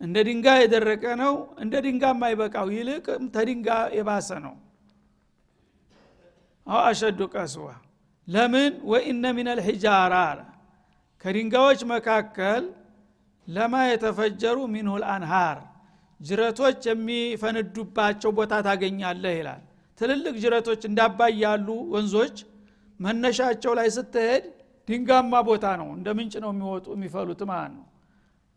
እንደ 0.00 0.16
ድንጋይ 0.26 0.58
የደረቀ 0.62 1.04
ነው 1.22 1.32
እንደ 1.62 1.74
ድንጋይ 1.86 2.12
የማይበቃው 2.14 2.68
ይልቅም 2.76 3.22
ተድንጋ 3.34 3.68
የባሰ 3.96 4.28
ነው። 4.46 4.54
አው 6.66 6.80
አሸዱ 6.88 7.20
ቀስዋ። 7.34 7.68
ለምን? 8.28 8.72
ወኢነ 8.90 9.24
ሚን 9.36 9.48
አልሒጃራ 9.52 10.14
አለ። 10.26 10.40
ከድንጋዮች 11.24 11.80
መካከል 11.92 12.62
ለማ 13.48 13.74
የተፈጀሩ 13.86 14.56
ሚንሁ 14.74 14.94
ልአንሃር 15.02 15.58
ጅረቶች 16.20 16.80
የሚፈነዱባቸው 16.88 18.30
ቦታ 18.38 18.54
ታገኛለህ 18.66 19.34
ይላል 19.38 19.62
ትልልቅ 20.00 20.34
ጅረቶች 20.42 20.82
እንዳባይ 20.88 21.32
ያሉ 21.42 21.68
ወንዞች 21.94 22.36
መነሻቸው 23.00 23.72
ላይ 23.78 23.88
ስትሄድ 23.96 24.44
ድንጋማ 24.88 25.32
ቦታ 25.48 25.66
ነው። 25.80 25.88
እንደ 25.96 26.08
ምንጭ 26.18 26.34
ነው 26.44 26.50
የሚወጡ 26.54 26.86
የሚፈሉት 26.96 27.42
ማለት 27.50 27.72
ነው። 27.78 27.86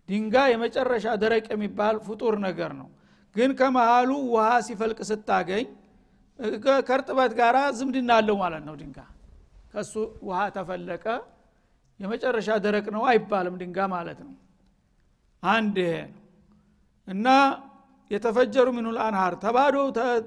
ድንጋ 0.10 0.36
የመጨረሻ 0.52 1.08
ደረቅ 1.22 1.46
የሚባል 1.54 1.96
ፍጡር 2.08 2.36
ነገር 2.46 2.72
ነው። 2.80 2.88
ግን 3.36 3.52
ከመሃሉ 3.60 4.10
ውሃ 4.34 4.48
ሲፈልቅ 4.66 5.00
ስታገኝ 5.10 5.68
ከእርጥበት 6.88 7.32
ጋር 7.40 7.56
ዝምድና 7.78 8.12
አለው 8.20 8.36
ማለት 8.42 8.64
ነው 8.68 8.76
ድንጋ። 8.82 8.98
ከሱ 9.74 9.94
ውሃ 10.28 10.40
ተፈለቀ። 10.56 11.06
የመጨረሻ 12.00 12.50
ደረቅ 12.66 12.86
ነው 12.96 13.04
አይባልም 13.10 13.56
ድንጋ 13.62 13.88
ማለት 13.94 14.20
ነው። 14.26 14.34
አንድ 15.44 15.78
እና 17.08 17.28
የተፈጀሩ 18.14 18.68
ሚኑል 18.78 18.98
አንሃር? 19.06 19.34
ተባዶ 19.44 19.76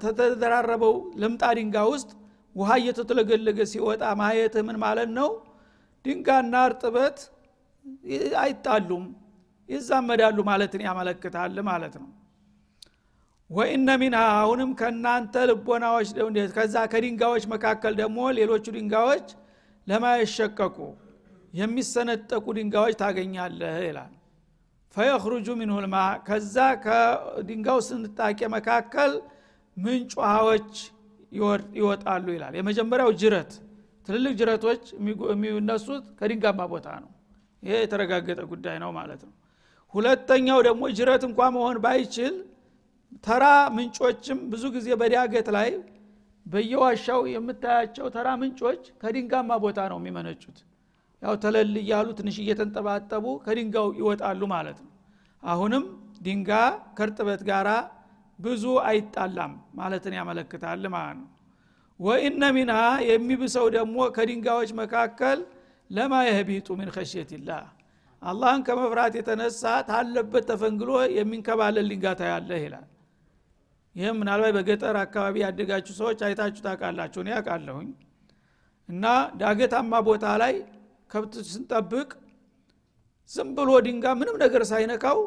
ተተደራረበው 0.03 0.95
ልምጣ 1.21 1.43
ድንጋ 1.57 1.77
ውስጥ 1.91 2.09
ውሃ 2.55 2.69
እየተተለገለገ 2.81 3.59
ሲወጣ 3.71 4.03
ማየትህ 4.21 4.63
ምን 4.67 4.77
ማለት 4.85 5.09
ነው? 5.19 5.29
ድንጋና 6.05 6.53
እርጥበት 6.69 7.17
አይጣሉም 8.43 9.05
ይዛመዳሉ 9.69 10.37
ማለትን 10.49 10.81
ያመለክታል 10.87 11.57
ማለት 11.69 11.95
ነው። 12.01 12.09
ወኢነ 13.49 13.89
ሚንሃ 14.01 14.21
አሁንም 14.39 14.71
ከእናንተ 14.79 15.43
ልቦናዎች 15.49 16.09
ከዛ 16.55 16.75
ከድንጋዮች 16.93 17.43
መካከል 17.53 17.93
ደግሞ 18.01 18.19
ሌሎቹ 18.39 18.65
ድንጋዮች 18.77 19.27
ለማየሸቀቁ 19.87 20.77
የሚሰነጠቁ 21.53 22.45
ድንጋዮች 22.57 22.95
ታገኛለህ 23.01 23.77
ይላል 23.87 24.13
ፈየኽሩጁ 24.97 25.47
ሚንሁ 25.59 25.75
ልማ 25.83 25.95
ከዛ 26.27 26.55
ከድንጋው 26.83 27.79
ስንጣቄ 27.87 28.39
መካከል 28.55 29.11
ምንጭ 29.77 30.11
ውሃዎች 30.21 30.71
ይወጣሉ 31.77 32.25
ይላል። 32.35 32.53
የመጀመሪያው 32.59 33.11
ጅረት 33.21 33.51
ትልልቅ 34.07 34.33
ጅረቶች 34.39 34.83
የሚነሱት 35.33 36.05
ከድንጋማ 36.19 36.61
ቦታ 36.73 36.87
ነው። 37.03 37.09
ይሄ 37.63 37.75
የተረጋገጠ 37.83 38.41
ጉዳይ 38.51 38.77
ነው 38.83 38.91
ማለት 38.97 39.21
ነው። 39.27 39.33
ሁለተኛው 39.93 40.59
ደግሞ 40.67 40.83
ጅረት 40.97 41.23
እንኳ 41.29 41.39
መሆን 41.55 41.77
ባይችል 41.83 42.33
ተራ 43.27 43.43
ምንጮችም 43.75 44.39
ብዙ 44.51 44.63
ጊዜ 44.75 44.87
በዳገት 45.01 45.47
ላይ 45.55 45.69
በየዋሻው 46.45 47.21
የምታያቸው 47.33 48.07
ተራ 48.15 48.27
ምንጮች 48.41 48.83
ከድንጋማ 49.01 49.51
ቦታ 49.63 49.79
ነው 49.91 49.97
የሚመነጩት 50.01 50.57
ያው 51.21 51.33
ተለል 51.43 51.73
እያሉ 51.81 52.07
ትንሽ 52.17 52.35
እየተንጠባጠቡ 52.43 53.25
ከድንጋው 53.45 53.87
ይወጣሉ 53.99 54.41
ማለት 54.53 54.77
ነው። 54.83 54.91
አሁንም 55.43 55.83
ድንጋ 56.21 56.51
ከእርጥበት 56.97 57.41
ጋር 57.49 57.67
ብዙ 58.39 58.63
አይጣላም 58.89 59.51
ማለትን 59.73 60.13
ያመለክታል 60.17 60.83
ማለት 60.95 61.17
ነው። 61.19 61.27
ወኢነ 61.99 62.43
ሚንሃ 62.55 62.79
የሚብሰው 63.09 63.65
ደግሞ 63.77 63.97
ከድንጋዮች 64.15 64.71
መካከል 64.81 65.39
ለማ 65.89 66.13
የህቢጡ 66.27 66.67
ምን 66.79 66.89
ከሽየትላህ 66.95 67.63
አላህን 68.21 68.61
ከመፍራት 68.67 69.13
የተነሳ 69.19 69.63
ታለበት 69.89 70.45
ተፈንግሎ 70.51 70.89
የሚንከባለል 71.17 71.87
ድንጋ 71.91 72.13
ታያለህ 72.21 72.61
ይላል። 72.65 72.87
ይህም 73.95 74.17
ምናልባት 74.21 74.53
በገጠር 74.57 74.95
አካባቢ 75.03 75.35
ያደጋችሁ 75.43 75.93
ሰዎች 75.99 76.19
አይታችሁ 76.27 76.61
ታውቃላችሁ። 76.65 77.19
እኔ 77.23 77.29
ያውቃለሁኝ 77.35 77.87
እና 78.89 79.05
ዳገታማ 79.39 79.93
ቦታ 80.07 80.25
ላይ 80.41 80.53
ከብት 81.11 81.33
ስንጠብቅ 81.49 82.09
ዝም 83.31 83.49
ብሎ 83.57 83.69
ድንጋ 83.85 84.05
ምንም 84.19 84.35
ነገር 84.43 84.61
ሳይነካው 84.71 85.19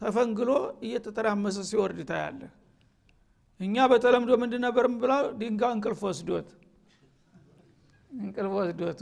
ተፈንግሎ 0.00 0.50
እየተተራመሰ 0.86 1.56
ሲወርድ 1.68 1.98
ታያለህ። 2.10 2.52
እኛ 3.60 3.76
በተለምዶ 3.90 4.30
ምንድ 4.42 4.54
ነበር 4.64 4.86
ብላው 5.02 5.24
ድንጋ 5.40 5.62
እንቅልፍ 5.76 6.00
ወስዶት። 6.08 6.48
እንቅልፍ 8.18 8.52
ወስዶት 8.56 9.00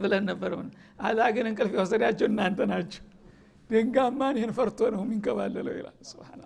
ብለን 0.00 0.24
ነበር 0.30 0.52
አዛ 1.00 1.20
ግን 1.36 1.46
እንቅልፍ 1.50 1.74
የወሰዳቸው 1.76 2.26
እናንተ 2.30 2.60
ናቸው 2.72 3.04
ድንጋማን 3.70 4.36
ይህን 4.38 4.52
ፈርቶ 4.56 4.80
ነው 4.94 5.02
የሚንከባለለው 5.04 5.74
ይላል። 5.78 5.96
ስብናላ 6.10 6.42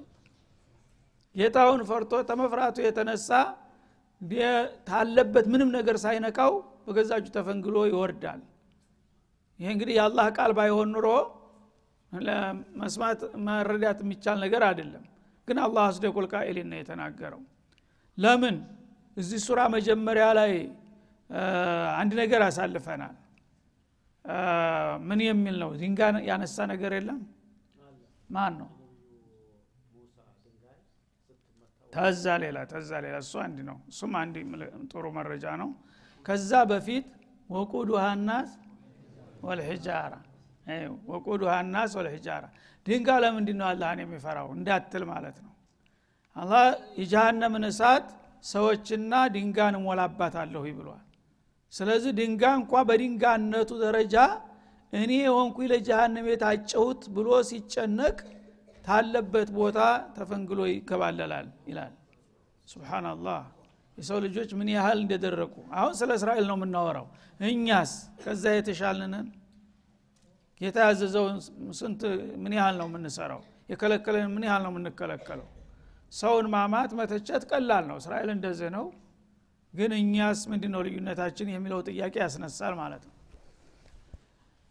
ጌታውን 1.36 1.80
ፈርቶ 1.88 2.12
ተመፍራቱ 2.28 2.76
የተነሳ 2.84 3.30
ታለበት 4.88 5.46
ምንም 5.52 5.70
ነገር 5.76 5.96
ሳይነካው 6.04 6.52
በገዛጁ 6.86 7.24
ተፈንግሎ 7.34 7.76
ይወርዳል 7.90 8.40
ይህ 9.60 9.68
እንግዲህ 9.74 9.94
የአላህ 9.98 10.26
ቃል 10.36 10.52
ባይሆን 10.58 10.88
ኑሮ 10.94 11.08
መስማት 12.80 13.20
መረዳት 13.46 13.98
የሚቻል 14.04 14.38
ነገር 14.44 14.62
አይደለም። 14.68 15.04
ግን 15.48 15.58
አላህ 15.64 15.84
አስደቁል 15.90 16.26
ቃኢሊን 16.32 16.68
ነው 16.72 16.78
የተናገረው። 16.80 17.42
ለምን? 18.18 18.56
እዚህ 19.16 19.38
ሱራ 19.46 19.60
መጀመሪያ 19.74 20.26
ላይ 20.38 20.52
አንድ 22.00 22.12
ነገር 22.20 22.40
አሳልፈናል። 22.48 23.14
ምን 25.08 25.20
የሚል 25.26 25.56
ነው? 25.62 25.70
ድንጋ 25.80 26.00
ያነሳ 26.28 26.56
ነገር 26.72 26.92
የለም? 26.98 27.20
ማን 28.30 28.54
ነው? 28.60 28.68
ተዛ 31.92 32.24
ሌላ 32.42 32.58
ተዛ 32.70 32.90
ሌላ 33.04 33.16
እሱ 33.24 33.34
አንድ 33.44 33.58
ነው። 33.68 33.76
እሱም 33.90 34.14
አንድ 34.22 34.34
ጥሩ 34.90 35.04
መረጃ 35.18 35.44
ነው። 35.62 35.70
ከዛ 36.26 36.50
በፊት 36.70 37.06
ወቁዱሃ 37.50 38.04
ናስ 38.28 38.50
ወልሒጃራ 39.42 40.14
ወቁዱሃ 41.10 41.52
ናስ 41.68 41.92
ወልሒጃራ 41.98 42.44
ድንጋ 42.86 43.08
ለምንድን 43.22 43.56
ነው 43.60 43.66
አላህን 43.70 44.00
የሚፈራው? 44.02 44.48
እንዳትል 44.56 45.02
ማለት 45.10 45.36
ነው። 45.44 45.52
አላህ 46.36 46.64
የጀሃነምን 47.00 47.64
እሳት 47.70 48.06
ሰዎችና 48.44 49.12
ድንጋን 49.34 49.74
እሞላባታለሁ 49.78 50.62
ብሏል። 50.78 51.02
ስለዚህ 51.72 52.12
ድንጋ 52.18 52.42
እንኳ 52.60 52.82
በድንጋነቱ 52.88 53.70
ደረጃ 53.84 54.16
እኔ 54.92 55.12
የሆንኩ 55.20 55.56
ለጀሃነም 55.72 56.26
የታጨሁት 56.30 57.02
ብሎ 57.16 57.28
ሲጨነቅ 57.48 58.18
ታለበት 58.84 59.48
ቦታ 59.56 59.78
ተፈንግሎ 60.16 60.60
ይከባለላል 60.70 61.48
ይላል። 61.70 61.94
ስብናላህ 62.68 63.40
የሰው 63.98 64.18
ልጆች 64.24 64.50
ምን 64.58 64.68
ያህል 64.74 64.98
እንደደረቁ? 65.02 65.54
አሁን 65.72 65.92
ስለ 66.00 66.10
እስራኤል 66.18 66.44
ነው 66.50 66.56
የምናወራው። 66.58 67.06
እኛስ 67.46 67.92
ከዛ 68.22 68.44
የተሻልንን 68.56 69.26
ጌታ 70.60 70.76
ያዘዘውን 70.86 71.36
ስንት 71.78 72.02
ምን 72.42 72.52
ያህል 72.58 72.76
ነው 72.80 72.86
የምንሰራው? 72.90 73.40
የከለከለን 73.72 74.28
ምን 74.34 74.44
ያህል 74.48 74.62
ነው 74.66 74.70
የምንከለከለው? 74.72 75.48
ሰውን 76.12 76.46
ማማት 76.54 76.90
መተቸት 76.98 77.42
ቀላል 77.50 77.84
ነው። 77.90 77.96
እስራኤል 78.02 78.30
እንደዚህ 78.36 78.70
ነው። 78.76 78.84
ግን 79.74 79.92
እኛስ 79.98 80.40
ምንድ 80.50 80.64
ነው 80.74 80.80
ልዩነታችን 80.86 81.48
የሚለው 81.52 81.80
ጥያቄ 81.88 82.14
ያስነሳል 82.24 82.74
ማለት 82.80 83.02
ነው። 83.08 83.12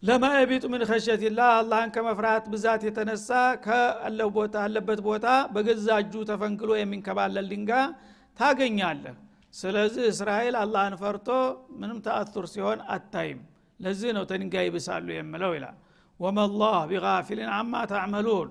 ለማ 0.04 0.26
የቢጡ 0.36 0.66
ምን 0.72 0.82
ከሸትላህ 0.90 1.50
አላህን 1.60 1.92
ከመፍራት 1.96 2.46
ብዛት 2.54 2.82
የተነሳ 2.88 3.30
ከአለበት 3.66 5.00
ቦታ 5.08 5.26
በገዛ 5.54 5.88
እጁ 6.04 6.24
ተፈንክሎ 6.32 6.72
የሚንከባለል 6.78 7.46
ድንጋ 7.54 7.72
ታገኛለህ። 8.40 9.16
ስለዚህ 9.54 10.06
እስራኤል 10.12 10.56
አላህን 10.62 10.96
ፈርቶ 11.02 11.28
ምንም 11.80 12.00
ተአቱር 12.06 12.46
ሲሆን 12.54 12.80
አታይም። 12.94 13.42
ለዚህ 13.80 14.10
ነው 14.18 14.24
ተድንጋይ 14.30 14.66
ይብሳሉ 14.70 15.08
የምለው 15.14 15.52
ይላል። 15.58 15.78
ወመላህ 16.20 16.78
ቢጋፊልን 16.90 17.50
አማ 17.56 17.74
ታዕመሉን 17.92 18.50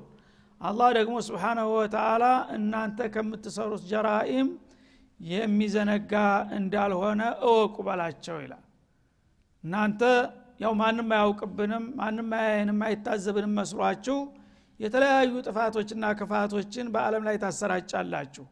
አላህ 0.61 0.89
ደግሞ 0.99 1.17
ስብሓናሁ 1.27 1.69
ወተላ 1.77 2.25
እናንተ 2.57 3.09
ከምትሰሩት 3.15 3.83
ጀራኢም 3.91 4.49
የሚዘነጋ 5.21 6.13
እንዳልሆነ 6.57 7.21
እወቁ 7.45 7.77
በላቸው 7.87 8.39
ይላል። 8.45 8.65
እናንተ 9.65 10.03
ያው 10.61 10.73
ማንም 10.81 11.09
አያውቅብንም 11.15 11.85
ማንም 12.01 12.29
አያየንም 12.39 12.81
አይታዘብንም 12.89 13.55
መስሏችሁ 13.59 14.19
የተለያዩ 14.81 15.33
ጥፋቶችና 15.47 16.05
ክፋቶችን 16.19 16.87
በአለም 16.95 17.23
ላይ 17.29 17.37
ታሰራጫላችሁ 17.43 18.45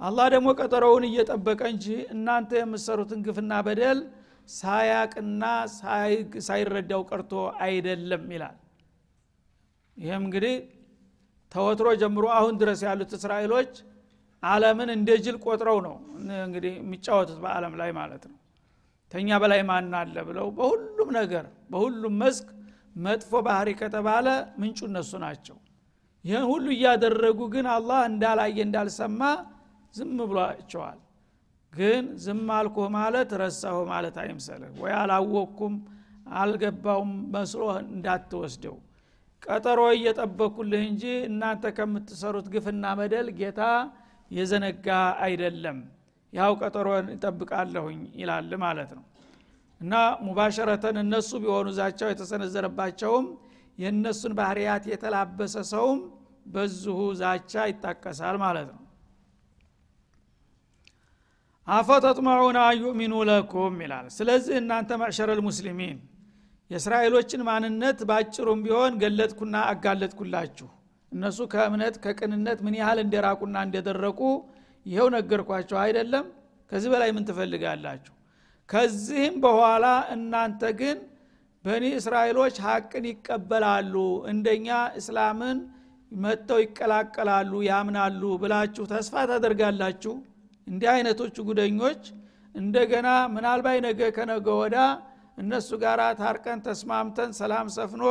አላህ 0.00 0.26
ደግሞ 0.34 0.48
ቀጠሮውን 0.60 1.04
እየጠበቀ 1.08 1.60
እንጂ 1.72 1.84
እናንተ 2.14 2.50
የምትሰሩትን 2.60 3.20
ግፍና 3.26 3.52
በደል 3.66 3.98
ሳያቅና 4.52 5.44
ሳይረዳው 6.46 7.02
ቀርቶ 7.10 7.32
አይደለም 7.64 8.24
ይላል። 8.34 8.56
ይህም 9.96 10.24
እንግዲህ 10.24 10.54
ተወትሮ 11.52 11.88
ጀምሮ 12.00 12.24
አሁን 12.38 12.54
ድረስ 12.60 12.80
ያሉት 12.86 13.12
እስራኤሎች 13.18 13.72
አለምን 14.42 14.88
እንደ 14.94 15.10
ጅል 15.24 15.36
ቆጥረው 15.44 15.78
ነው 15.86 15.94
እንግዲህ 16.42 16.74
የሚጫወቱት 16.80 17.38
በአለም 17.44 17.74
ላይ 17.80 17.90
ማለት 17.98 18.24
ነው። 18.30 18.36
ተኛ 19.12 19.28
በላይ 19.42 19.60
ማን 19.68 19.92
አለ 19.98 20.16
ብለው 20.28 20.46
በሁሉም 20.56 21.10
ነገር 21.18 21.44
በሁሉም 21.72 22.14
መስክ 22.22 22.46
መጥፎ 22.98 23.40
ባህሪ 23.46 23.68
ከተባለ 23.80 24.26
ምንጩ 24.60 24.78
እነሱ 24.88 25.12
ናቸው። 25.24 25.56
ይህን 26.24 26.44
ሁሉ 26.50 26.66
እያደረጉ 26.76 27.40
ግን 27.54 27.66
አላህ 27.74 28.00
እንዳላየ 28.10 28.58
እንዳልሰማ 28.66 29.20
ዝም 29.94 30.16
ብሏቸዋል 30.30 30.98
ግን 31.72 32.04
ዝም 32.24 32.44
አልኩህ 32.56 32.88
ማለት 32.96 33.30
ረሳሁ 33.40 33.76
ማለት 33.90 34.16
አይምሰልህ። 34.22 34.72
ወይ 34.82 34.92
አላወቅኩም 35.00 35.74
አልገባውም 36.40 37.12
መስሎ 37.34 37.62
እንዳትወስደው። 37.86 38.76
ቀጠሮ 39.42 39.80
እየጠበኩልህ 39.96 40.82
እንጂ 40.90 41.02
እናንተ 41.28 41.64
ከምትሰሩት 41.76 42.46
ግፍና 42.54 42.84
በደል 42.98 43.28
ጌታ 43.40 43.60
የዘነጋ 44.30 44.86
አይደለም። 45.24 45.78
ያው 46.32 46.52
ቀጠሮ 46.60 46.86
ይጠብቃለሁኝ 47.12 48.00
ይላል 48.20 48.50
ማለት 48.64 48.90
ነው። 48.96 49.04
እና 49.80 49.94
ሙባሸረተን 50.26 50.96
እነሱ 51.02 51.30
ቢሆኑ 51.42 51.68
ዛቻው 51.78 52.10
የተሰነዘረባቸውም 52.12 53.26
የእነሱን 53.78 54.32
ባህርያት 54.38 54.84
የተላበሰ 54.92 55.56
ሰውም 55.72 55.98
በዚሁ 56.46 56.98
ዛቻ 57.20 57.52
ይጣቀሳል 57.70 58.36
ማለት 58.44 58.68
ነው 58.72 58.82
አፈተጥመዑን 61.66 62.56
አዩእሚኑ 62.64 63.14
ለኩም 63.28 63.76
ይላል። 63.84 64.06
ስለዚህ 64.16 64.54
እናንተ 64.60 64.90
ማዕሸረ 65.00 65.30
ልሙስሊሚን 65.38 65.96
የእስራኤሎችን 66.70 67.40
ማንነት 67.48 67.98
በአጭሩም 68.08 68.60
ቢሆን 68.66 68.92
ገለጥኩና 69.02 69.56
አጋለጥኩላችሁ። 69.72 70.68
እነሱ 71.12 71.38
ከእምነት 71.52 71.94
ከቅንነት 72.04 72.58
ምን 72.66 72.74
ያህል 72.80 72.98
እንደራቁና 73.04 73.56
እንደደረቁ 73.66 74.20
ይኸው 74.86 75.08
ነገርኳቸው 75.16 75.78
አይደለም? 75.82 76.26
ከዚህ 76.72 76.88
በላይ 76.92 77.10
ምን 77.16 77.26
ትፈልጋላችሁ? 77.28 78.12
ከዚህም 78.68 79.34
በኋላ 79.44 79.86
እናንተ 80.14 80.62
ግን 80.80 80.98
በኒ 81.64 81.84
እስራኤሎች 82.00 82.56
ሀቅን 82.64 83.04
ይቀበላሉ 83.10 83.94
እንደኛ 84.32 84.68
እስላምን 85.00 85.58
መጥተው 86.12 86.58
ይቀላቀላሉ 86.64 87.52
ያምናሉ 87.68 88.22
ብላችሁ 88.42 88.84
ተስፋ 88.92 89.24
ታደርጋላችሁ 89.30 90.14
እንዲህ 90.66 90.88
አይነቶቹ 90.92 91.36
ጉደኞች 91.48 92.02
እንደገና 92.54 93.08
ምናልባት 93.34 93.78
ነገ 93.86 94.00
ከነገ 94.16 94.46
ወዳ 94.60 94.76
እነሱ 95.38 95.68
ጋር 95.82 96.00
ታርቀን 96.20 96.58
ተስማምተን 96.66 97.30
ሰላም 97.40 97.66
ሰፍኖ 97.76 98.04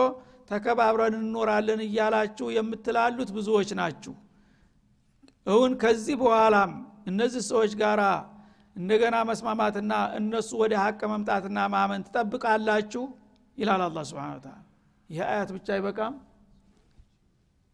ተከባብረን 0.52 1.16
እንኖራለን 1.20 1.80
እያላችሁ 1.86 2.48
የምትላሉት 2.58 3.30
ብዙዎች 3.38 3.70
ናችሁ። 3.80 4.14
እውን 5.48 5.74
ከዚህ 5.82 6.16
በኋላም 6.22 6.72
እነዚህ 7.12 7.44
ሰዎች 7.52 7.74
ጋር 7.82 8.00
እንደገና 8.76 9.16
መስማማትና 9.30 9.92
እነሱ 10.20 10.50
ወደ 10.62 10.74
ሀቅ 10.84 11.02
መምጣትና 11.12 11.60
ማመን 11.74 12.02
ትጠብቃላችሁ? 12.08 13.04
ይላል 13.58 13.82
አላ 13.86 14.00
ስብን 14.10 14.32
ታላ 14.38 14.56
ይህ 15.10 15.22
አያት 15.28 15.50
ብቻ 15.56 15.68
አይበቃም? 15.76 16.14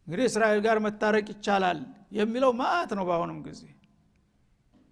እንግዲህ 0.08 0.26
እስራኤል 0.30 0.60
ጋር 0.66 0.78
መታረቅ 0.86 1.28
ይቻላል 1.34 1.80
የሚለው 2.12 2.52
ማአት 2.62 2.92
ነው 2.98 3.06
በአሁኑም 3.10 3.40
ጊዜ 3.48 3.62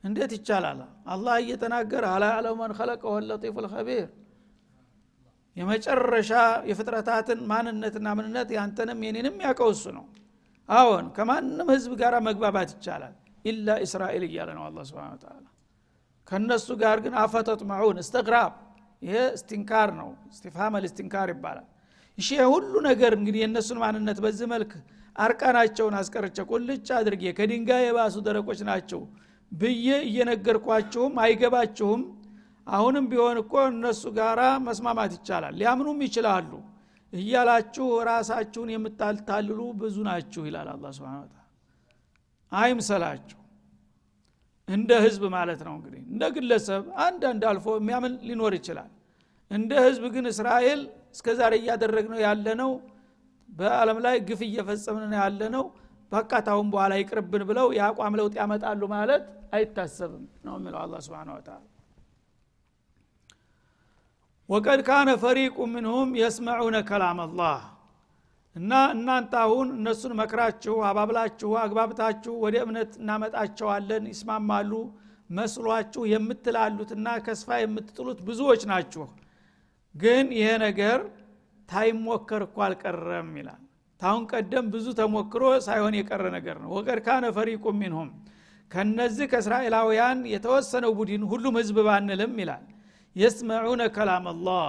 እንዴት 0.03 0.31
ይቻላል? 0.37 0.79
አላህ 1.07 1.35
እየተናገረ 1.43 2.03
አላ 2.13 2.25
ያለው 2.33 2.53
መን 2.59 2.71
ከለቀ 2.77 3.03
ወለጢፉ 3.13 3.55
ልከቢር 3.65 4.07
የመጨረሻ 5.55 6.31
የፍጥረታትን 6.69 7.39
ማንነትና 7.51 8.07
ምንነት 8.17 8.49
ያንተንም 8.57 8.99
የኔንም 9.05 9.35
ያውቀው 9.45 9.69
እሱ 9.75 9.85
ነው። 9.97 10.05
አዎን 10.69 11.05
ከማንም 11.15 11.69
ህዝብ 11.73 11.91
ጋር 12.01 12.13
መግባባት 12.27 12.69
ይቻላል። 12.75 13.15
ኢላ 13.45 13.77
እስራኤል 13.85 14.23
እያለ 14.27 14.49
ነው 14.57 14.63
አላ 14.67 14.79
ስብን 14.89 15.17
ተላ 15.23 15.45
ከእነሱ 16.27 16.67
ጋር 16.81 16.97
ግን 17.03 17.13
አፈተጥመዑን 17.21 17.97
እስተግራብ። 18.03 18.53
ይሄ 19.01 19.17
እስቲንካር 19.37 19.89
ነው። 19.99 20.09
እስቲፋም 20.33 20.73
ልስቲንካር 20.83 21.29
ይባላል። 21.33 21.67
እሺ 22.17 22.29
ሁሉ 22.53 22.73
ነገር 22.87 23.11
እንግዲህ 23.17 23.41
የእነሱን 23.43 23.77
ማንነት 23.83 24.17
በዚህ 24.23 24.47
መልክ 24.53 24.71
አርቃናቸውን 25.15 25.95
አስቀርቸ 25.99 26.39
ቁልጭ 26.49 26.87
አድርጌ 26.97 27.23
ከድንጋይ 27.37 27.83
የባሱ 27.87 28.15
ደረቆች 28.27 28.59
ናቸው 28.69 29.01
ብዬ 29.51 29.87
እየነገርኳችሁም 30.07 31.13
አይገባችሁም። 31.23 32.01
አሁንም 32.67 33.05
ቢሆን 33.11 33.37
እኮ 33.41 33.53
እነሱ 33.71 34.03
ጋር 34.17 34.39
መስማማት 34.65 35.11
ይቻላል። 35.17 35.53
ሊያምኑም 35.59 35.99
ይችላሉ። 36.05 36.51
እያላችሁ 37.13 37.85
ራሳችሁን 38.09 38.69
የምታልታልሉ 38.73 39.59
ብዙ 39.79 39.95
ናችሁ 40.07 40.41
ይላል 40.47 40.67
አላ 40.73 40.91
ስብን 40.97 41.31
አይምሰላችሁ። 42.51 43.35
እንደ 44.67 44.91
ህዝብ 45.05 45.23
ማለት 45.35 45.61
ነው 45.67 45.73
እንግዲህ። 45.77 46.01
እንደ 46.11 46.23
ግለሰብ 46.35 46.83
አንዳንድ 47.05 47.43
አልፎ 47.51 47.67
የሚያምን 47.77 48.13
ሊኖር 48.27 48.53
ይችላል። 48.59 48.89
እንደ 49.51 49.71
ህዝብ 49.85 50.03
ግን 50.15 50.25
እስራኤል 50.31 50.81
እስከ 51.15 51.27
ዛሬ 51.39 51.53
እያደረግነው 51.61 52.19
ያለ 52.25 52.47
ነው 52.61 52.71
በአለም 53.49 53.99
ላይ 54.05 54.15
ግፍ 54.27 54.41
እየፈጸምን 54.47 55.13
ያለ 55.19 55.41
ነው 55.55 55.63
በቃታውን 56.11 56.67
በኋላ 56.73 56.93
ይቅርብን 57.01 57.43
ብለው 57.49 57.67
የአቋም 57.77 58.13
ለውጥ 58.19 58.33
ያመጣሉ 58.39 58.81
ማለት 58.93 59.23
አይታሰብም 59.53 60.23
ነው 60.45 60.55
የሚለው 60.57 60.79
አላ 60.81 60.95
ስብን 61.05 61.29
ወተላ 61.35 61.57
ወቀድ 64.49 64.79
ካነ 64.87 65.09
ፈሪቁ 65.23 65.57
ምንሁም 65.73 66.09
የስመዑነ 66.19 66.77
ከላም 66.87 67.19
አላህ። 67.25 67.59
እና 68.55 68.71
እናንተ 68.93 69.33
አሁን 69.41 69.67
እነሱን 69.75 70.13
መክራችሁ 70.19 70.75
አባብላችሁ 70.87 71.51
አግባብታችሁ 71.63 72.33
ወደ 72.43 72.55
እምነት 72.63 72.91
እናመጣቸዋለን 73.01 74.05
ይስማማሉ 74.11 74.71
መስሏችሁ 75.29 76.03
የምትላሉትና 76.11 77.07
ከስፋ 77.25 77.59
የምትጥሉት 77.61 78.19
ብዙዎች 78.27 78.61
ናችሁ። 78.71 79.05
ግን 79.95 80.27
ይሄ 80.37 80.49
ነገር 80.65 80.99
ታይሞከር 81.69 82.43
እኮ 82.47 82.57
አልቀረም 82.67 83.29
ይላል። 83.39 83.61
ታሁን 84.01 84.23
ቀደም 84.31 84.65
ብዙ 84.73 84.87
ተሞክሮ 84.99 85.43
ሳይሆን 85.65 85.95
የቀረ 85.97 86.25
ነገር 86.37 86.57
ነው። 86.63 86.69
ወቀድ 86.77 86.99
ካነ 87.07 87.25
ፈሪቁ 87.37 87.63
ሚንሁም 87.79 88.09
ከነዚህ 88.71 89.27
ከእስራኤላውያን 89.31 90.19
የተወሰነው 90.33 90.91
ቡድን 90.97 91.23
ሁሉም 91.31 91.55
ህዝብ 91.59 91.77
ባንልም 91.87 92.33
ይላል። 92.41 92.65
የስመዑነ 93.15 93.81
ከላም 93.95 94.25
አላህ። 94.33 94.67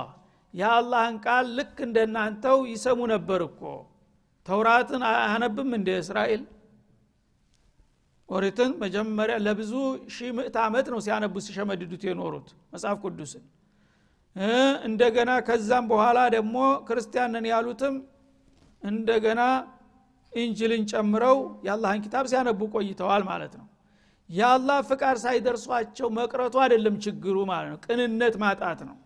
የአላህን 0.54 1.16
ቃል 1.24 1.46
ልክ 1.58 1.76
እንደናንተው 1.86 2.58
ይሰሙ 2.70 3.00
ነበር 3.12 3.40
እኮ። 3.48 3.60
ተውራትን 4.46 5.02
አያነብም 5.08 5.70
እንደ 5.78 5.88
እስራኤል? 6.02 6.42
ኦሪትን 8.28 8.70
መጀመሪያ 8.82 9.36
ለብዙ 9.46 9.72
ሺህ 10.14 10.30
ምዕት 10.36 10.56
ዓመት 10.64 10.86
ነው 10.92 10.98
ሲያነቡ 11.06 11.34
ሲሸመድዱት 11.46 12.02
የኖሩት 12.08 12.48
መጽሐፍ 12.72 12.98
ቅዱስን። 13.04 13.44
እንደገና 14.88 15.30
ከዛም 15.46 15.84
በኋላ 15.90 16.18
ደግሞ 16.36 16.56
ክርስቲያንን 16.88 17.46
ያሉትም 17.52 17.94
እንደገና 18.82 19.40
ኢንጅልን 20.32 20.82
ጨምረው 20.92 21.36
የአላህን 21.66 22.02
ኪታብ 22.04 22.24
ሲያነቡ 22.32 22.60
ቆይተዋል 22.74 23.22
ማለት 23.30 23.54
ነው 23.60 23.66
የአላህ 24.30 24.78
ፍቃድ 24.88 25.16
ሳይደርሷቸው 25.22 26.08
መቅረቱ 26.18 26.56
አይደለም 26.64 26.96
ችግሩ 27.04 27.36
ማለት 27.50 27.70
ነው። 27.72 27.78
ቅንነት 27.86 28.34
ማጣት 28.42 28.80
ነው 28.88 28.96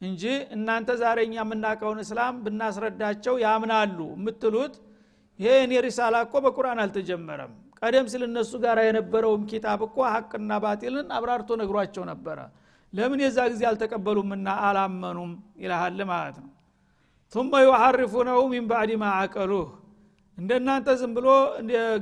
እንጂ 0.00 0.22
እናንተ 0.54 0.90
ዛሬ 1.02 1.18
እኛ 1.26 1.34
የምናውቀውን 1.40 1.98
እስላም 2.04 2.36
ብናስረዳቸው 2.44 3.34
ያምናሉ 3.44 3.98
የምትሉት 4.16 4.74
ይሄ 5.38 5.52
እኔ 5.66 5.74
ሪሳላ 5.86 6.16
እኮ 6.26 6.34
በቁርአን 6.44 6.80
አልተጀመረም። 6.84 7.52
ቀደም 7.80 8.06
ሲል 8.10 8.22
እነሱ 8.26 8.52
ጋር 8.64 8.78
የነበረውም 8.82 9.44
ኪታብ 9.50 9.80
እኮ 9.86 9.98
ሀቅና 10.12 10.58
ባጢልን 10.64 11.06
አብራርቶ 11.16 11.50
ነግሯቸው 11.62 12.04
ነበረ። 12.10 12.38
ለምን 12.92 13.20
የዛ 13.24 13.38
ጊዜ 13.52 13.62
አልተቀበሉምና 13.70 14.48
አላመኑም 14.66 15.30
ይልሃል 15.62 16.00
ማለት 16.10 16.36
ነው። 16.42 16.50
ቱመ 17.34 17.52
ዩሐርፉነው 17.64 18.40
ሚን 18.52 18.64
ባዕድ 18.70 18.90
ማ 19.02 19.14
አቀሉህ። 19.20 19.68
እንደናንተ 20.38 20.88
ዝም 21.00 21.12
ብሎ 21.16 21.28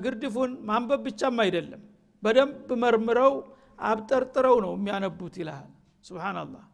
ግርድፉን 0.04 0.52
ማንበብ 0.68 1.00
ብቻም 1.06 1.38
አይደለም። 1.44 1.82
በደንብ 2.22 2.68
መርምረው 2.82 3.34
አብጠርጥረው 3.82 4.56
ነው 4.64 4.72
የሚያነቡት 4.76 5.34
ይልሃል 5.40 5.70
ስብናላህ 6.04 6.64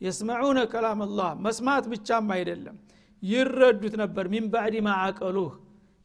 የስመዑነ 0.00 0.58
ከላም 0.72 1.00
አላህ 1.06 1.30
መስማት 1.44 1.84
ብቻም 1.92 2.28
አይደለም። 2.36 2.76
ይረዱት 3.22 3.94
ነበር። 4.02 4.24
ሚን 4.32 4.44
ባዕድ 4.52 4.74
ማዓቀሉህ 4.86 5.50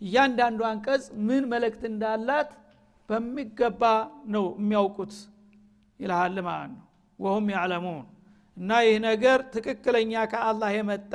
እያንዳንዱ 0.01 0.61
አንቀጽ 0.69 1.03
ምን 1.27 1.43
መልእክት 1.51 1.83
እንዳላት 1.91 2.49
በሚገባ 3.09 3.83
ነው 4.33 4.45
የሚያውቁት 4.59 5.13
ይልሃል 5.99 6.37
ማለት 6.47 6.71
ነው። 6.73 6.83
ወሁም 7.19 7.45
ያዕለሙን። 7.55 8.03
እና 8.57 8.71
ይህ 8.85 8.97
ነገር 9.07 9.39
ትክክለኛ 9.55 10.13
ከአላህ 10.31 10.71
የመጣ 10.77 11.13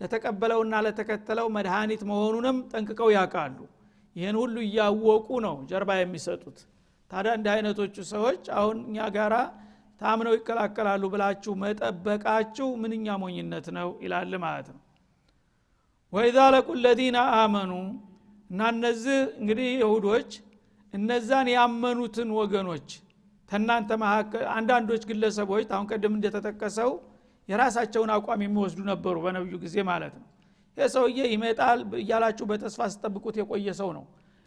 ለተቀበለውና 0.00 0.74
ለተከተለው 0.86 1.46
መድኃኒት 1.56 2.02
መሆኑንም 2.10 2.56
ጠንቅቀው 2.72 3.08
ያውቃሉ። 3.16 3.58
ይህን 4.16 4.36
ሁሉ 4.40 4.56
እያወቁ 4.66 5.28
ነው 5.46 5.56
ጀርባ 5.70 5.90
የሚሰጡት 5.98 6.58
ታዲያ 7.12 7.32
እንዲህ 7.38 7.50
አይነቶቹ 7.54 7.94
ሰዎች 8.10 8.42
አሁን 8.58 8.78
እኛ 8.88 9.08
ጋራ 9.16 9.34
ታምነው 10.00 10.34
ይቀላቀላሉ 10.36 11.02
ብላችሁ 11.12 11.52
መጠበቃችሁ 11.62 12.68
ምንኛ 12.82 13.16
ሞኝነት 13.22 13.66
ነው 13.76 13.88
ይላል 14.04 14.32
ማለት 14.44 14.68
ነው። 14.74 14.80
ወኢዛ 16.12 16.38
ለቁ 16.54 16.68
አመኑ 17.36 17.72
እና 18.50 18.62
እነዚህ 18.74 19.18
እንግዲህ 19.40 19.68
ይሁዶች 19.76 20.30
እነዛን 20.94 21.48
ያመኑትን 21.54 22.30
ወገኖች 22.38 22.88
ተናንተ 23.48 23.90
መካከል 24.02 24.44
አንዳንዶች 24.56 25.02
ግለሰቦች 25.10 25.68
አሁን 25.74 25.86
ቀደም 25.90 26.14
እንደተጠቀሰው 26.18 26.90
የራሳቸውን 27.48 28.10
አቋም 28.16 28.42
የሚወስዱ 28.44 28.80
ነበሩ 28.90 29.14
በነብዩ 29.24 29.54
ጊዜ 29.64 29.76
ማለት 29.88 30.14
ነው። 30.18 30.26
ይህ 30.76 30.86
ሰውዬ 30.94 31.20
ይመጣል 31.32 31.80
እያላችሁ 31.98 32.44
በተስፋ 32.50 32.82
ስጠብቁት 32.92 33.36
የቆየ 33.40 33.72
ሰው 33.80 33.88
ነው 33.96 34.04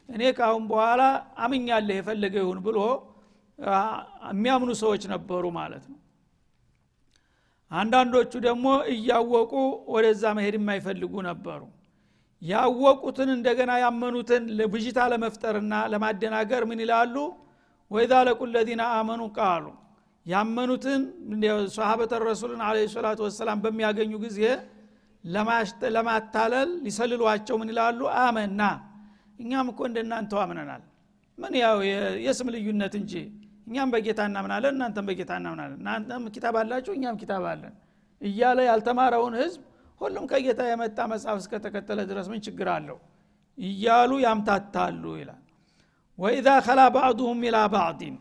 እኔ 0.10 0.24
ካሁን 0.38 0.63
በኋላ 0.72 1.02
አምኛለህ 1.44 1.98
የፈለገ 2.00 2.36
ይሁን 2.44 2.60
ብሎ 2.65 2.80
የሚያምኑ 4.30 4.72
ሰዎች 4.82 5.04
ነበሩ 5.13 5.44
ማለት 5.58 5.86
ነው። 5.91 6.00
አንዳንዶቹ 7.72 8.32
ደግሞ 8.46 8.65
እያወቁ 8.94 9.54
ወደዛ 9.94 10.24
መሄድ 10.38 10.56
የማይፈልጉ 10.60 11.13
ነበሩ። 11.30 11.62
ያወቁትን 12.41 13.30
እንደገና 13.36 13.72
ያመኑትን 13.84 14.44
ብዥታ 14.74 15.00
ለመፍጠርና 15.12 15.74
ለማደናገር 15.91 16.63
ምን 16.70 16.80
ይላሉ? 16.84 17.15
ወይዛ 17.91 18.13
ለቁ 18.28 18.41
ለዚነ 18.54 18.82
አመኑ 18.98 19.22
ቃሉ። 19.38 19.65
ያመኑትን 20.26 21.02
ሰሃበተ 21.76 22.13
ረሱልን 22.24 22.62
አለ 22.68 22.78
ሰላቱ 22.94 23.20
ወሰላም 23.28 23.58
በሚያገኙ 23.65 24.12
ጊዜ 24.26 24.39
ለማታለል 25.96 26.70
ሊሰልሏቸው 26.86 27.56
ምን 27.62 27.70
ይላሉ? 27.74 28.00
አመና 28.22 28.62
እኛም 29.39 29.67
እኮ 29.71 29.82
እንደናንተው 29.89 30.39
አምነናል። 30.43 30.84
ምን 31.38 31.54
ያው 31.62 31.78
የስም 32.26 32.50
ልዩነት 32.56 32.93
እንጂ 33.00 33.13
እኛም 33.67 33.89
በጌታ 33.93 34.21
እናምናለን 34.30 34.74
እናንተም 34.78 35.06
በጌታ 35.10 35.32
እናምናለን። 35.39 35.78
እናንተም 35.82 36.24
ኪታብ 36.36 36.56
አላችሁ 36.62 36.93
እኛም 36.98 37.15
ኪታብ 37.21 37.45
አለን። 37.52 37.74
እያለ 38.21 38.60
ያልተማረውን 38.69 39.34
ህዝብ 39.41 39.62
ሁሉም 40.02 40.26
ከጌታ 40.32 40.62
የመጣ 40.69 41.00
መጽሐፍ 41.12 41.38
እስከተከተለ 41.41 42.00
ድረስ 42.10 42.28
ምን 42.32 42.39
ችግር 42.45 42.67
አለው? 42.76 42.98
እያሉ 43.58 44.12
ያምታታሉ 44.26 45.04
ይላል። 45.19 45.41
ወኢዛ 46.19 46.50
ከላ 46.65 46.82
ባዕዱሁም 46.95 47.39
ኢላ 47.48 47.58
ባዕዲን 47.74 48.15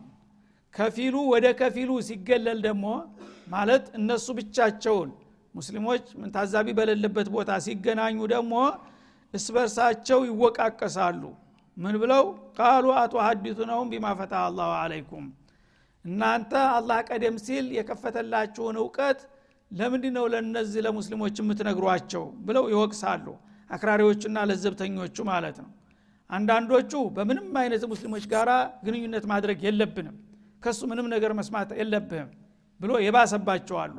ከፊሉ 0.75 1.15
ወደ 1.33 1.45
ከፊሉ 1.59 1.91
ሲገለል 2.07 2.59
ደግሞ 2.65 2.85
ማለት 3.47 3.85
እነሱ 3.99 4.27
ብቻቸውን 4.39 5.09
ሙስሊሞች 5.55 6.03
ታዛቢ 6.35 6.67
በሌለበት 6.77 7.27
ቦታ 7.35 7.51
ሲገናኙ 7.65 8.17
ደግሞ 8.33 8.53
እስበርሳቸው 9.35 10.19
ይወቃቀሳሉ። 10.29 11.21
ምን 11.77 11.95
ብለው? 12.01 12.23
ቃሉ 12.57 12.85
አቶ 12.99 13.13
ሀዲቱነውም 13.25 13.87
ቢማ 13.93 14.05
ፈታ 14.19 14.33
አላሁ 14.47 14.69
አለይኩም 14.81 15.25
እናንተ 16.05 16.51
አላህ 16.75 16.97
ቀደም 17.09 17.35
ሲል 17.45 17.65
የከፈተላችሁን 17.77 18.75
እውቀት 18.81 19.19
ለምንድ 19.71 20.05
ነው 20.17 20.25
ለነዚህ 20.33 20.81
ለሙስሊሞች 20.85 21.35
የምትነግሯቸው? 21.41 22.23
ብለው 22.47 22.65
ይወቅሳሉ። 22.73 23.25
አክራሪዎቹና 23.69 24.37
ለዘብተኞቹ 24.49 25.17
ማለት 25.31 25.57
ነው። 25.63 25.69
አንዳንዶቹ 26.29 26.91
በምንም 27.15 27.55
አይነት 27.61 27.83
ሙስሊሞች 27.91 28.23
ጋር 28.31 28.49
ግንኙነት 28.85 29.25
ማድረግ 29.31 29.57
የለብንም 29.67 30.15
ከሱ 30.63 30.81
ምንም 30.91 31.07
ነገር 31.13 31.31
መስማት 31.39 31.69
የለብህም 31.79 32.29
ብሎ 32.79 32.91
የባሰባቸዋሉ 33.05 33.97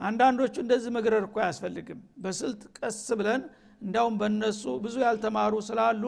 አንዳንዶቹ 0.00 0.54
እንደዚህ 0.62 0.90
መግረር 0.96 1.22
እኮ 1.28 1.36
አያስፈልግም። 1.42 2.00
በስልት 2.22 2.62
ቀስ 2.78 2.98
ብለን 3.20 3.42
እንዳውም 3.82 4.14
በእነሱ 4.20 4.62
ብዙ 4.84 4.96
ያልተማሩ 5.04 5.54
ስላሉ 5.68 6.02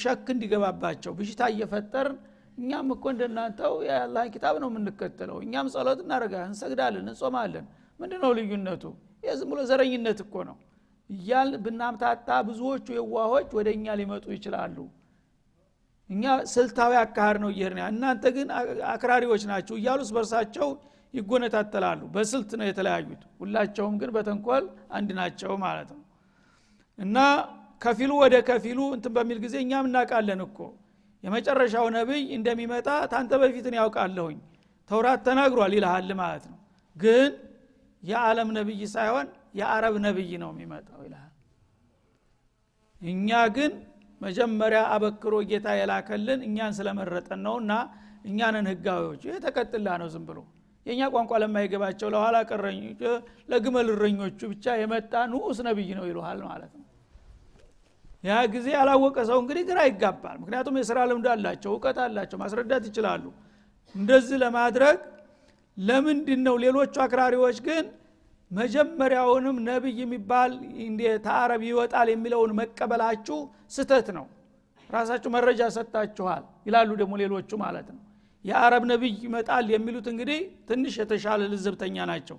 ሸክ 0.00 0.26
እንዲገባባቸው 0.34 1.12
ብሽታ 1.18 1.42
እየፈጠርን 1.52 2.16
እኛም 2.58 2.88
እኮ 2.94 3.04
እንደናንተው 3.12 3.74
የአላህን 3.86 4.30
ኪታብ 4.34 4.56
ነው 4.62 4.68
የምንከተለው። 4.70 5.36
እኛም 5.44 5.68
ጸሎት 5.74 6.00
እናደርጋለን 6.04 6.50
እንሰግዳለን 6.52 7.06
እንጾማለን። 7.06 7.66
ምንድ 8.00 8.12
ነው 8.22 8.32
ልዩነቱ 8.38 8.84
የዝም 9.24 9.48
ብሎ 9.52 9.60
ዘረኝነት 9.70 10.20
እኮ 10.24 10.34
ነው 10.48 10.56
እያል 11.10 11.50
ብናምታታ 11.64 12.28
ብዙዎቹ 12.48 12.86
የዋሆች 12.98 13.48
ወደ 13.58 13.68
እኛ 13.76 13.94
ሊመጡ 14.00 14.24
ይችላሉ። 14.36 14.76
እኛ 16.10 16.24
ስልታዊ 16.52 16.92
አካሃድ 17.02 17.36
ነው 17.42 17.50
እየሄድን 17.52 17.80
እናንተ 17.88 18.24
ግን 18.36 18.48
አክራሪዎች 18.94 19.42
ናቸው 19.50 19.74
እያሉስ 19.80 20.10
በርሳቸው 20.16 20.68
ይጎነታተላሉ። 21.14 22.00
በስልት 22.14 22.50
ነው 22.60 22.66
የተለያዩት። 22.68 23.22
ሁላቸውም 23.40 23.94
ግን 24.00 24.10
በተንኮል 24.16 24.64
አንድ 24.90 25.10
ናቸው 25.18 25.52
ማለት 25.64 25.90
ነው 25.94 26.01
እና 26.98 27.18
ከፊሉ 27.82 28.12
ወደ 28.22 28.34
ከፊሉ 28.48 28.80
እንትን 28.96 29.12
በሚል 29.16 29.38
ጊዜ 29.44 29.54
እኛም 29.64 29.86
እናውቃለን 29.88 30.40
እኮ። 30.46 30.58
የመጨረሻው 31.24 31.86
ነቢይ 31.96 32.22
እንደሚመጣ 32.36 32.88
ታንተ 33.12 33.32
በፊትን 33.42 33.74
ያውቃለሁኝ 33.78 34.38
ተውራት 34.90 35.20
ተናግሯል 35.26 35.72
ይልሃል 35.76 36.10
ማለት 36.20 36.44
ነው። 36.50 36.58
ግን 36.96 37.30
የዓለም 38.02 38.48
ነቢይ 38.56 38.82
ሳይሆን 38.94 39.26
የአረብ 39.58 39.94
ነቢይ 40.06 40.32
ነው 40.42 40.50
የሚመጣው 40.54 41.00
ይልሃል። 41.06 41.28
እኛ 43.02 43.28
ግን 43.56 43.72
መጀመሪያ 44.20 44.80
አበክሮ 44.94 45.34
ጌታ 45.50 45.68
የላከልን 45.78 46.40
እኛን 46.48 46.72
ስለመረጠን 46.78 47.40
ነውና 47.46 47.72
እኛንን 48.28 48.66
ህጋዊዎች 48.72 49.22
ይህ 49.28 49.38
ተቀጥላ 49.44 49.88
ነው 50.02 50.08
ዝም 50.12 50.24
ብሎ። 50.28 50.38
የእኛ 50.86 51.02
ቋንቋ 51.14 51.32
ለማይገባቸው 51.42 52.08
ለኋላ 52.14 52.36
ቀረኞች 52.50 53.00
ለግመል 53.50 53.88
እረኞቹ 53.94 54.40
ብቻ 54.52 54.74
የመጣ 54.80 55.12
ንዑስ 55.32 55.58
ነቢይ 55.68 55.90
ነው 55.98 56.06
ይሉሃል 56.10 56.40
ማለት 56.48 56.72
ነው 56.76 56.81
ያ 58.24 58.34
ጊዜ 58.52 58.66
ያላወቀ 58.76 59.16
ሰው 59.30 59.38
እንግዲህ 59.42 59.62
ግራ 59.70 59.78
ይጋባል። 59.88 60.36
ምክንያቱም 60.42 60.76
የስራ 60.80 60.98
ልምድ 61.10 61.26
አላቸው 61.32 61.70
እውቀት 61.74 61.98
አላቸው 62.04 62.38
ማስረዳት 62.42 62.84
ይችላሉ። 62.90 63.24
እንደዚህ 63.94 64.36
ለማድረግ 64.42 64.98
ለምንድን 65.76 66.40
ነው 66.46 66.54
ሌሎቹ 66.64 66.94
አክራሪዎች 67.04 67.58
ግን 67.66 67.84
መጀመሪያውንም 68.50 69.56
ነቢይ 69.68 69.98
የሚባል 70.02 70.52
ተአረብ 71.26 71.62
ይወጣል 71.68 72.08
የሚለውን 72.12 72.50
መቀበላችሁ 72.60 73.38
ስተት 73.76 74.08
ነው። 74.18 74.26
ራሳችሁ 74.90 75.30
መረጃ 75.36 75.62
ሰጥታችኋል 75.76 76.42
ይላሉ 76.66 76.90
ደግሞ 77.00 77.14
ሌሎቹ 77.22 77.50
ማለት 77.62 77.88
ነው። 77.94 78.00
የአረብ 78.44 78.84
ነቢይ 78.90 79.12
ይመጣል 79.24 79.66
የሚሉት 79.74 80.06
እንግዲህ 80.12 80.38
ትንሽ 80.68 80.94
የተሻለ 81.02 81.42
ልዝብተኛ 81.52 81.96
ናቸው። 82.10 82.38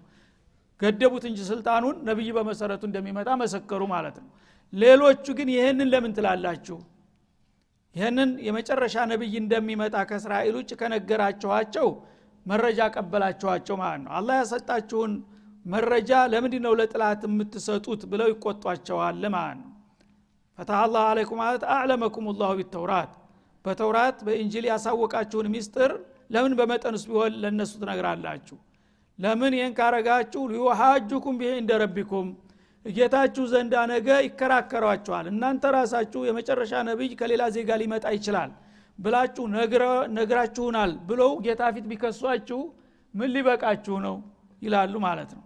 ገደቡት 0.82 1.26
እንጂ 1.30 1.40
ስልጣኑን 1.50 1.98
ነቢይ 2.10 2.30
በመሰረቱ 2.38 2.84
እንደሚመጣ 2.90 3.30
መሰከሩ 3.42 3.82
ማለት 3.94 4.16
ነው 4.24 4.30
ሌሎቹ 4.74 5.26
ግን 5.38 5.50
ይህንን 5.56 5.88
ለምን 5.94 6.12
ትላላችሁ? 6.18 6.78
ይህንን 7.96 8.30
የመጨረሻ 8.46 8.96
ነቢይ 9.12 9.34
እንደሚመጣ 9.42 9.96
ከእስራኤል 10.10 10.56
ውጭ 10.60 10.72
ከነገራችኋቸው 10.80 11.88
መረጃ 12.46 12.80
ቀበላችኋቸው 12.96 13.76
ማለት 13.82 14.02
ነው። 14.06 14.12
አላህ 14.18 14.36
ያሰጣችሁን 14.42 15.12
መረጃ 15.66 16.12
ለምንድ 16.32 16.56
ነው 16.66 16.74
ለጥላት 16.80 17.22
የምትሰጡት 17.28 18.02
ብለው 18.12 18.28
ይቆጧቸዋል 18.34 19.22
ማለት 19.36 19.60
ነው። 19.62 19.70
ፈታህ 20.58 20.80
አላህ 20.86 21.04
አለይኩም 21.12 21.40
ማለት 21.44 21.64
አዕለመኩም 21.76 22.26
ላሁ 22.42 22.52
ቢተውራት። 22.60 23.12
በተውራት 23.66 24.18
በእንጅል 24.28 24.66
ያሳወቃችሁን 24.72 25.48
ሚስጥር 25.54 25.92
ለምን 26.30 26.54
በመጠን 26.60 26.96
ውስጥ 26.98 27.08
ቢሆን 27.10 27.34
ለእነሱ 27.44 27.72
ትነግራላችሁ? 27.82 28.58
ለምን 29.20 29.54
ይህን 29.58 29.74
ካረጋችሁ 29.78 30.42
ሊዩሃጁኩም 30.52 31.36
ብሄ 31.40 31.52
እንደ 31.62 31.72
ረቢኩም 31.84 32.28
ጌታችሁ 32.86 33.44
ዘንዳ 33.52 33.74
ነገ 33.92 34.08
ይከራከሯቸዋል 34.26 35.26
እናንተ 35.32 35.64
ራሳችሁ 35.76 36.22
የመጨረሻ 36.28 36.74
ነቢይ 36.90 37.12
ከሌላ 37.20 37.44
ዜጋ 37.56 37.72
ሊመጣ 37.82 38.06
ይችላል 38.18 38.52
ብላችሁ 39.00 39.44
ነግራችሁናል 40.18 40.92
ብለው 41.10 41.32
ጌታ 41.46 41.64
ፊት 41.76 41.86
ቢከሷችሁ 41.92 42.60
ምን 43.14 43.30
ሊበቃችሁ 43.36 43.96
ነው 44.06 44.16
ይላሉ 44.62 44.94
ማለት 45.06 45.32
ነው። 45.38 45.44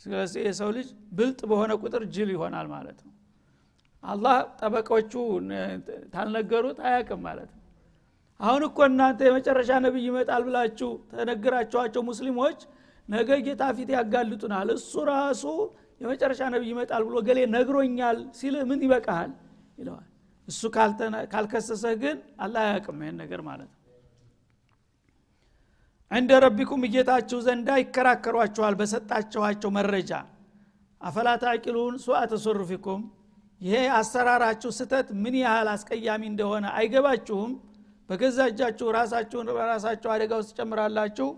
ስለዚህ 0.00 0.40
የሰው 0.46 0.70
ልጅ 0.76 0.88
ብልጥ 1.18 1.40
በሆነ 1.50 1.72
ቁጥር 1.82 2.02
ጅል 2.14 2.30
ይሆናል 2.34 2.66
ማለት 2.74 2.98
ነው። 3.06 3.12
አላህ 4.04 4.36
ጠበቆቹ 4.60 5.12
ታልነገሩት 6.14 6.78
አያቅም 6.86 7.20
ማለት 7.26 7.50
ነው። 7.54 7.60
አሁን 8.40 8.62
እኮ 8.68 8.78
እናንተ 8.90 9.20
የመጨረሻ 9.28 9.70
ነቢይ 9.84 10.04
ይመጣል 10.08 10.42
ብላችሁ 10.48 10.90
ተነግራችኋቸው 11.12 12.02
ሙስሊሞች 12.08 12.58
ነገ 13.08 13.30
ጌታ 13.46 13.62
ፊት 13.76 13.90
ያጋልጡናል። 13.96 14.68
እሱ 14.76 14.92
ራሱ 15.10 15.44
የመጨረሻ 16.00 16.40
ነቢይ 16.54 16.70
ይመጣል 16.72 17.02
ብሎ 17.08 17.16
ገሌ 17.26 17.38
ነግሮኛል 17.54 18.18
ሲል 18.38 18.54
ምን 18.70 18.80
ይበቃሃል? 18.86 19.30
ይለዋል። 19.78 20.06
እሱ 20.48 20.60
ካልከሰሰህ 21.32 21.94
ግን 22.02 22.16
አላህ 22.38 22.62
አያቅም 22.66 22.98
ይህን 23.02 23.16
ነገር 23.22 23.40
ማለት 23.48 23.68
ነው። 23.70 23.78
እንደ 26.10 26.30
ረቢኩም 26.44 26.80
እጌታችሁ 26.86 27.38
ዘንዳ 27.46 27.68
ይከራከሯቸዋል 27.80 28.74
በሰጣችኋቸው 28.80 29.70
መረጃ። 29.76 30.10
አፈላ 31.00 31.28
ታቂሉን 31.42 31.94
ሱአ 32.02 32.18
ተሶሩፊኩም 32.32 33.00
ይሄ 33.60 33.76
አሰራራችሁ 33.96 34.70
ስተት 34.76 35.08
ምን 35.22 35.34
ያህል 35.40 35.68
አስቀያሚ 35.72 36.22
እንደሆነ 36.30 36.64
አይገባችሁም። 36.78 37.52
በገዛ 38.08 38.38
እጃችሁ 38.50 38.86
ራሳችሁን 38.96 39.48
በራሳችሁ 39.56 40.08
አደጋ 40.14 40.32
ውስጥ 40.40 40.52
ጨምራላችሁ 40.58 41.28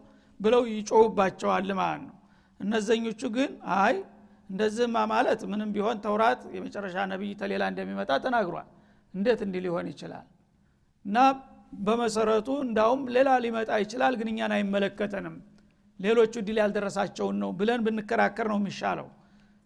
ብለው 0.40 0.62
ይጮሁባቸዋል 0.71 1.69
ማለት 1.81 2.03
ነው። 2.07 2.17
እነዘኞቹ 2.61 3.21
ግን 3.37 3.51
አይ 3.79 3.95
እንደዚህማ 4.51 4.97
ማለት 5.13 5.41
ምንም 5.51 5.71
ቢሆን 5.75 5.99
ተውራት 6.05 6.41
የመጨረሻ 6.57 6.97
ነቢይ 7.13 7.33
ተሌላ 7.41 7.65
እንደሚመጣ 7.73 8.11
ተናግሯል። 8.25 8.67
እንዴት 9.15 9.41
እንዲህ 9.47 9.61
ሊሆን 9.67 9.87
ይችላል? 9.93 10.27
እና 11.05 11.17
በመሰረቱ 11.79 12.49
እንዳውም 12.67 13.03
ሌላ 13.15 13.31
ሊመጣ 13.45 13.71
ይችላል 13.83 14.15
ግን 14.21 14.29
እኛን 14.33 14.53
አይመለከተንም። 14.57 15.37
ሌሎቹ 16.01 16.35
ድል 16.47 16.59
ያልደረሳቸውን 16.63 17.37
ነው 17.43 17.51
ብለን 17.59 17.81
ብንከራከር 17.87 18.47
ነው 18.53 18.59
የሚሻለው 18.61 19.09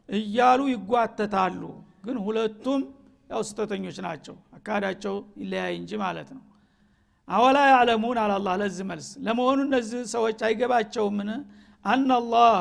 እያሉ 0.08 0.60
ይጓተታሉ። 0.72 1.62
ግን 2.04 2.16
ሁለቱም 2.26 2.82
ያው 3.30 3.40
ስተተኞች 3.48 3.96
ናቸው። 4.06 4.36
አካሄዳቸው 4.56 5.14
ይለያይ 5.40 5.74
እንጂ 5.80 5.92
ማለት 6.04 6.28
ነው። 6.36 6.42
አወላ 7.28 7.58
ያዕለሙን 7.72 8.18
አላላ 8.22 8.48
ለዚህ 8.60 8.84
መልስ 8.90 9.08
ለመሆኑ 9.24 9.58
እነዚህ 9.66 10.00
ሰዎች 10.14 10.38
አይገባቸውምን? 10.46 11.30
አናላህ 11.84 12.54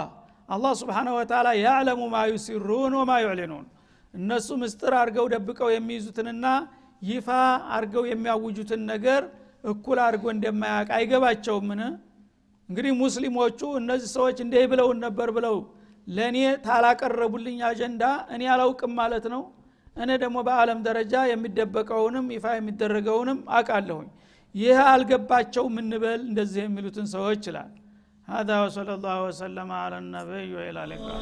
አላህ 0.50 0.74
ስብሓነ 0.82 1.08
ወተላ 1.18 1.48
ያዕለሙ 1.60 2.02
ማ 2.12 2.20
ዩሲሩን 2.30 2.94
ወማ 3.00 3.12
ዩዕሊኑን። 3.24 3.66
እነሱ 4.14 4.48
ምስጥር 4.62 4.94
አድርገው 5.00 5.26
ደብቀው 5.34 5.70
የሚይዙትንና 5.74 6.46
ይፋ 7.02 7.28
አድርገው 7.76 8.04
የሚያውጁትን 8.10 8.82
ነገር 8.92 9.24
እኩል 9.72 9.98
አድርጎ 10.06 10.26
እንደማያውቅ 10.36 10.90
አይገባቸውምን? 10.98 11.82
እንግዲህ 12.70 12.94
ሙስሊሞቹ 13.02 13.60
እነዚህ 13.80 14.10
ሰዎች 14.16 14.38
እንዲህ 14.46 14.64
ብለውን 14.72 14.98
ነበር 15.06 15.30
ብለው 15.38 15.58
ለእኔ 16.08 16.38
ታላቀረቡልኝ 16.66 17.60
አጀንዳ 17.70 18.04
እኔ 18.36 18.44
አላውቅም 18.54 18.94
ማለት 19.00 19.26
ነው። 19.34 19.42
እኔ 19.96 20.10
ደግሞ 20.24 20.38
በአለም 20.48 20.80
ደረጃ 20.88 21.14
የሚደበቀውንም 21.32 22.26
ይፋ 22.36 22.46
የሚደረገውንም 22.58 23.40
አውቃለሁኝ። 23.58 24.08
ይህ 24.56 24.80
አልገባቸው 24.92 25.66
ምንበል 25.76 26.22
እንደዚህ 26.30 26.62
የሚሉትን 26.66 27.08
ሰዎች 27.16 27.44
ይላል 27.50 27.72
هذا 28.27 28.57
وصلى 28.65 28.95
الله 28.95 29.23
وسلم 29.25 29.73
على 29.73 29.99
النبي 29.99 30.55
وإلى 30.55 30.85
اللقاء 30.85 31.21